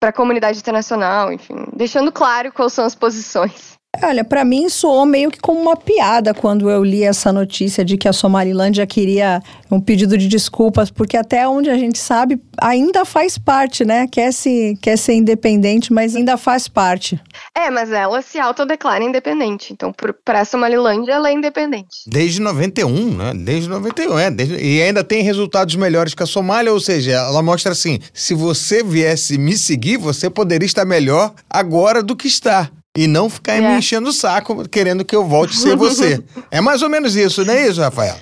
[0.00, 3.77] para a comunidade internacional, enfim, deixando claro quais são as posições.
[4.02, 7.96] Olha, para mim soou meio que como uma piada quando eu li essa notícia de
[7.96, 13.04] que a Somalilândia queria um pedido de desculpas, porque até onde a gente sabe ainda
[13.04, 14.06] faz parte, né?
[14.06, 17.18] Quer, se, quer ser independente, mas ainda faz parte.
[17.56, 19.72] É, mas ela se autodeclara independente.
[19.72, 19.92] Então,
[20.24, 22.04] para a Somalilândia, ela é independente.
[22.06, 23.32] Desde 91, né?
[23.34, 24.30] Desde 91, é.
[24.30, 28.34] Desde, e ainda tem resultados melhores que a Somália, ou seja, ela mostra assim: se
[28.34, 32.70] você viesse me seguir, você poderia estar melhor agora do que está.
[32.98, 33.60] E não ficar é.
[33.60, 36.20] me enchendo o saco querendo que eu volte a ser você.
[36.50, 38.16] é mais ou menos isso, não é isso, Rafael?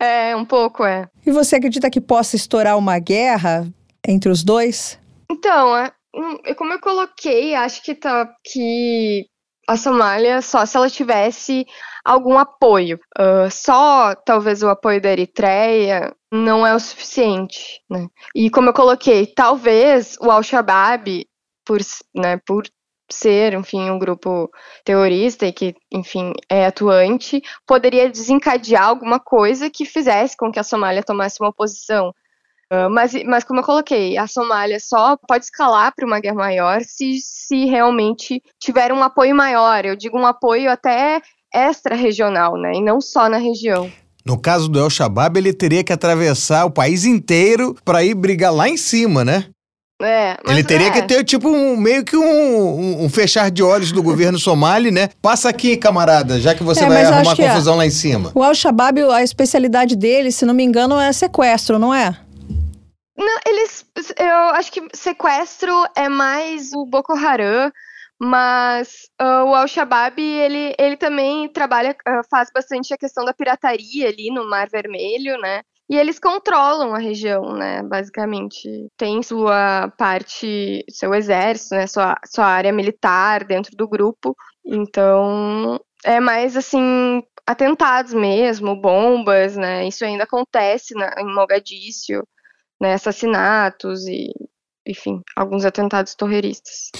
[0.00, 1.06] É, um pouco, é.
[1.26, 3.70] E você acredita que possa estourar uma guerra
[4.08, 4.98] entre os dois?
[5.30, 9.26] Então, é, hum, como eu coloquei, acho que tá que
[9.68, 11.66] a Somália só se ela tivesse
[12.02, 12.98] algum apoio.
[13.18, 18.06] Uh, só talvez o apoio da Eritreia não é o suficiente, né?
[18.34, 21.26] E como eu coloquei, talvez o Al-Shabaab,
[21.66, 21.80] por,
[22.14, 22.64] né, por
[23.12, 24.50] ser, enfim, um grupo
[24.84, 30.64] terrorista e que, enfim, é atuante, poderia desencadear alguma coisa que fizesse com que a
[30.64, 32.12] Somália tomasse uma posição.
[32.72, 36.80] Uh, mas, mas, como eu coloquei, a Somália só pode escalar para uma guerra maior
[36.80, 39.84] se, se realmente tiver um apoio maior.
[39.84, 41.20] Eu digo um apoio até
[41.52, 42.72] extra-regional, né?
[42.74, 43.92] E não só na região.
[44.24, 48.54] No caso do El Shabab, ele teria que atravessar o país inteiro para ir brigar
[48.54, 49.51] lá em cima, né?
[50.02, 50.90] É, ele teria é.
[50.90, 54.90] que ter, tipo, um, meio que um, um, um, fechar de olhos do governo somali,
[54.90, 55.10] né?
[55.20, 58.32] Passa aqui, camarada, já que você é, vai arrumar confusão lá em cima.
[58.34, 62.16] O Al-Shabaab, a especialidade dele, se não me engano, é sequestro, não é?
[63.16, 63.84] Não, eles.
[64.18, 67.70] Eu acho que sequestro é mais o Boko Haram,
[68.20, 74.08] mas uh, o Al-Shabaab, ele, ele também trabalha, uh, faz bastante a questão da pirataria
[74.08, 75.62] ali no Mar Vermelho, né?
[75.92, 77.82] E eles controlam a região, né?
[77.82, 78.66] Basicamente.
[78.96, 81.86] Tem sua parte, seu exército, né?
[81.86, 84.34] Sua, sua área militar dentro do grupo.
[84.64, 89.86] Então, é mais assim, atentados mesmo, bombas, né?
[89.86, 92.26] Isso ainda acontece na, em Mogadíscio,
[92.80, 92.94] né?
[92.94, 94.32] Assassinatos e,
[94.88, 96.90] enfim, alguns atentados terroristas.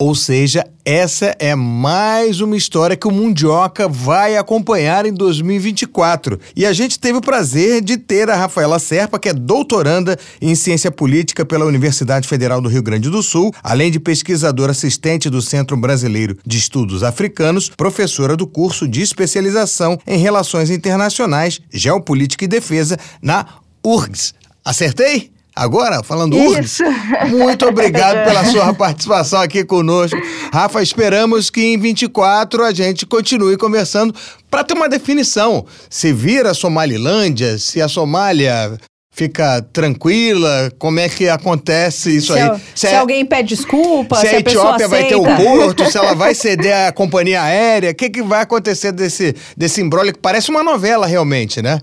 [0.00, 6.40] Ou seja, essa é mais uma história que o Mundioca vai acompanhar em 2024.
[6.56, 10.54] E a gente teve o prazer de ter a Rafaela Serpa, que é doutoranda em
[10.54, 15.42] ciência política pela Universidade Federal do Rio Grande do Sul, além de pesquisadora assistente do
[15.42, 22.48] Centro Brasileiro de Estudos Africanos, professora do curso de especialização em Relações Internacionais, Geopolítica e
[22.48, 23.44] Defesa na
[23.84, 24.32] URGS.
[24.64, 25.30] Acertei?
[25.60, 26.82] Agora, falando Isso.
[27.28, 30.16] Muito obrigado pela sua participação aqui conosco.
[30.50, 34.14] Rafa, esperamos que em 24 a gente continue conversando
[34.50, 35.66] para ter uma definição.
[35.90, 38.78] Se vira a Somalilândia, se a Somália
[39.12, 40.72] fica tranquila?
[40.78, 42.58] Como é que acontece isso se aí?
[42.74, 45.90] Se, se é, alguém pede desculpa, se, se a, a Etiópia vai ter o porto,
[45.90, 50.14] se ela vai ceder a companhia aérea, o que, que vai acontecer desse, desse embrólio
[50.14, 51.80] que parece uma novela realmente, né?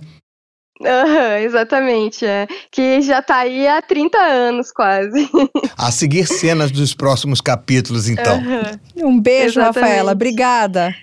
[0.80, 2.48] Uhum, exatamente, é.
[2.72, 5.30] Que já tá aí há 30 anos quase.
[5.78, 8.38] A seguir cenas dos próximos capítulos, então.
[8.38, 9.10] Uhum.
[9.10, 9.80] Um beijo, Exatamente.
[9.80, 10.12] Rafaela.
[10.12, 10.96] Obrigada.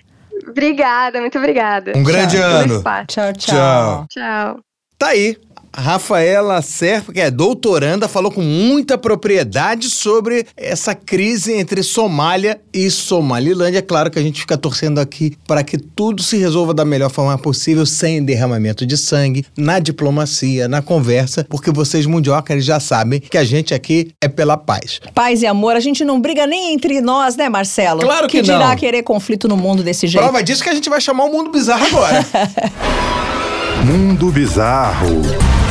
[0.49, 1.93] Obrigada, muito obrigada.
[1.97, 2.51] Um grande Tchau.
[2.51, 2.83] ano.
[2.83, 3.33] Tchau, tchau.
[3.33, 4.07] Tchau.
[4.11, 4.61] Tchau.
[4.99, 5.37] Tá aí.
[5.77, 12.91] Rafaela Serpa, que é doutoranda, falou com muita propriedade sobre essa crise entre Somália e
[12.91, 13.79] Somalilândia.
[13.79, 17.11] É claro que a gente fica torcendo aqui para que tudo se resolva da melhor
[17.11, 23.21] forma possível, sem derramamento de sangue, na diplomacia, na conversa, porque vocês mundiocas já sabem
[23.21, 25.01] que a gente aqui é pela paz.
[25.15, 28.01] Paz e amor, a gente não briga nem entre nós, né, Marcelo?
[28.01, 28.77] Claro que que dirá não.
[28.77, 30.23] querer conflito no mundo desse jeito.
[30.23, 32.25] Prova disso que a gente vai chamar o mundo bizarro agora.
[33.85, 35.64] Mundo Bizarro.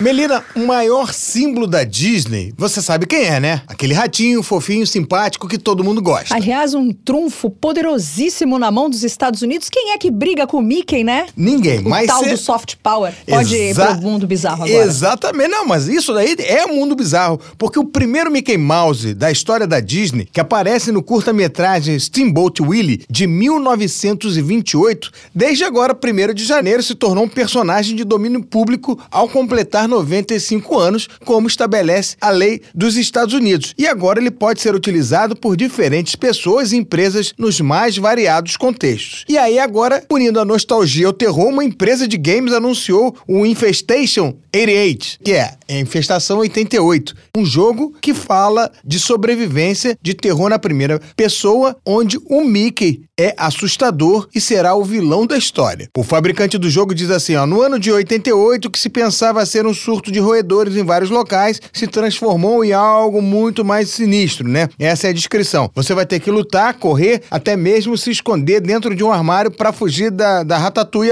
[0.00, 3.60] Melina, o maior símbolo da Disney, você sabe quem é, né?
[3.66, 6.34] Aquele ratinho fofinho, simpático que todo mundo gosta.
[6.34, 9.68] Aliás, um trunfo poderosíssimo na mão dos Estados Unidos.
[9.68, 11.26] Quem é que briga com o Mickey, né?
[11.36, 13.12] Ninguém, O mas tal cê- do soft power.
[13.28, 14.84] Pode ir Exa- pro mundo bizarro agora.
[14.84, 19.30] Exatamente, não, mas isso daí é o mundo bizarro, porque o primeiro Mickey Mouse da
[19.30, 26.46] história da Disney, que aparece no curta-metragem Steamboat Willie de 1928, desde agora, 1 de
[26.46, 32.30] janeiro, se tornou um personagem de domínio público ao completar 95 anos, como estabelece a
[32.30, 33.74] lei dos Estados Unidos.
[33.76, 39.24] E agora ele pode ser utilizado por diferentes pessoas e empresas nos mais variados contextos.
[39.28, 44.34] E aí agora, unindo a nostalgia ao terror, uma empresa de games anunciou o Infestation
[44.54, 50.58] 88, que é a Infestação 88, um jogo que fala de sobrevivência de terror na
[50.58, 55.88] primeira pessoa, onde o Mickey é assustador e será o vilão da história.
[55.96, 59.44] O fabricante do jogo diz assim, ó, no ano de 88, o que se pensava
[59.44, 64.48] ser um surto de roedores em vários locais se transformou em algo muito mais sinistro,
[64.48, 64.68] né?
[64.78, 65.70] Essa é a descrição.
[65.74, 69.72] Você vai ter que lutar, correr, até mesmo se esconder dentro de um armário para
[69.72, 71.10] fugir da, da ratatouille.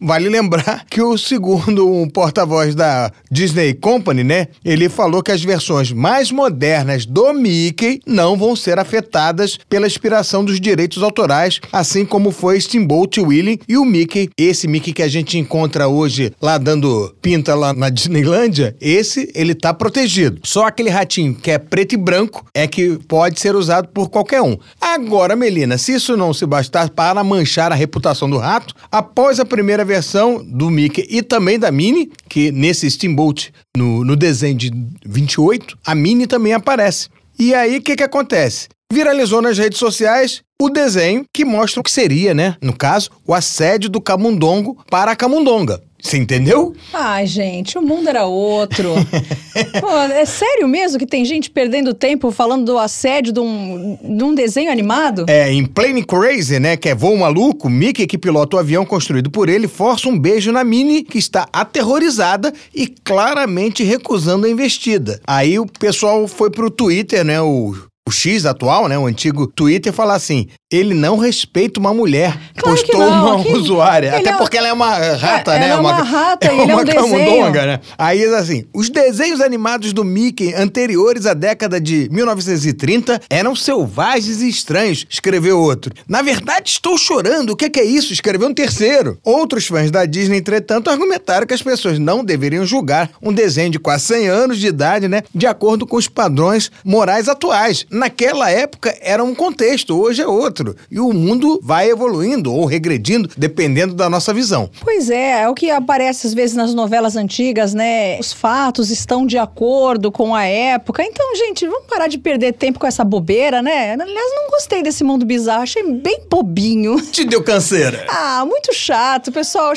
[0.00, 4.48] Vale lembrar que o segundo um porta-voz da Disney Company, né?
[4.64, 10.44] Ele falou que as versões mais modernas do Mickey não vão ser afetadas pela expiração
[10.44, 11.41] dos direitos autorais,
[11.72, 16.32] assim como foi Steamboat Willie e o Mickey, esse Mickey que a gente encontra hoje
[16.40, 20.40] lá dando pinta lá na Disneylândia, esse ele tá protegido.
[20.44, 24.42] Só aquele ratinho que é preto e branco é que pode ser usado por qualquer
[24.42, 24.56] um.
[24.80, 29.44] Agora, Melina, se isso não se bastar para manchar a reputação do rato, após a
[29.44, 34.70] primeira versão do Mickey e também da Minnie, que nesse Steamboat, no, no desenho de
[35.04, 37.08] 28, a Minnie também aparece.
[37.38, 38.68] E aí, o que que acontece?
[38.92, 42.56] Viralizou nas redes sociais o desenho que mostra o que seria, né?
[42.60, 45.80] No caso, o assédio do camundongo para a camundonga.
[45.98, 46.74] Você entendeu?
[46.92, 48.92] Ai, gente, o mundo era outro.
[49.80, 54.24] Pô, é sério mesmo que tem gente perdendo tempo falando do assédio de um, de
[54.24, 55.24] um desenho animado?
[55.26, 59.30] É, em Plane Crazy, né, que é voo maluco, Mickey, que pilota o avião construído
[59.30, 65.18] por ele, força um beijo na Minnie, que está aterrorizada e claramente recusando a investida.
[65.26, 67.74] Aí o pessoal foi pro Twitter, né, o,
[68.06, 72.36] o X atual, né, o antigo Twitter, falar assim: ele não respeita uma mulher.
[72.56, 74.08] Claro que postou uma que- usuária.
[74.08, 75.68] ele Até é- porque ela é uma rata, É, né?
[75.70, 77.02] ela é uma rata e ele é um uma desenho.
[77.12, 77.80] camundonga, né?
[77.96, 84.48] Aí assim, os desenhos animados do Mickey anteriores à década de 1930 eram selvagens e
[84.48, 85.92] estranhos, escreveu outro.
[86.08, 87.50] Na verdade, estou chorando.
[87.50, 88.12] O que é, que é isso?
[88.12, 89.18] Escreveu um terceiro.
[89.22, 93.78] Outros fãs da Disney, entretanto, argumentaram que as pessoas não deveriam julgar um desenho de
[93.78, 95.22] quase 100 anos de idade, né?
[95.34, 97.86] De acordo com os padrões morais atuais.
[97.92, 100.74] Naquela época era um contexto, hoje é outro.
[100.90, 104.70] E o mundo vai evoluindo ou regredindo, dependendo da nossa visão.
[104.80, 108.18] Pois é, é o que aparece às vezes nas novelas antigas, né?
[108.18, 111.02] Os fatos estão de acordo com a época.
[111.02, 113.92] Então, gente, vamos parar de perder tempo com essa bobeira, né?
[113.92, 116.98] Aliás, não gostei desse mundo bizarro, achei bem bobinho.
[117.12, 118.06] Te deu canseira.
[118.08, 119.72] Ah, muito chato, pessoal.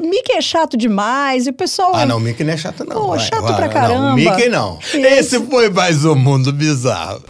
[0.00, 1.92] Mickey é chato demais e o pessoal.
[1.96, 2.96] Ah, não, o Mickey não é chato, não.
[2.96, 4.12] Pô, vai, chato vai, pra não, caramba.
[4.12, 4.78] o Mickey não.
[4.80, 7.22] Esse- Esse foi mais um mundo bizarro.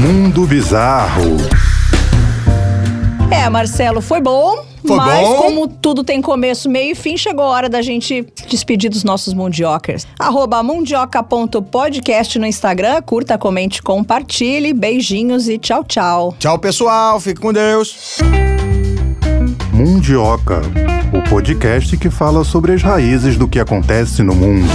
[0.00, 1.36] Mundo Bizarro.
[3.30, 4.64] É, Marcelo, foi bom.
[4.86, 5.36] Foi mas bom.
[5.36, 9.32] como tudo tem começo, meio e fim, chegou a hora da gente despedir dos nossos
[9.32, 10.06] mundiocers.
[10.18, 13.00] Arroba mundioca.podcast no Instagram.
[13.02, 14.74] Curta, comente, compartilhe.
[14.74, 16.34] Beijinhos e tchau, tchau.
[16.38, 17.18] Tchau, pessoal.
[17.18, 18.18] Fique com Deus.
[19.72, 20.60] Mundioca,
[21.12, 24.68] o podcast que fala sobre as raízes do que acontece no mundo.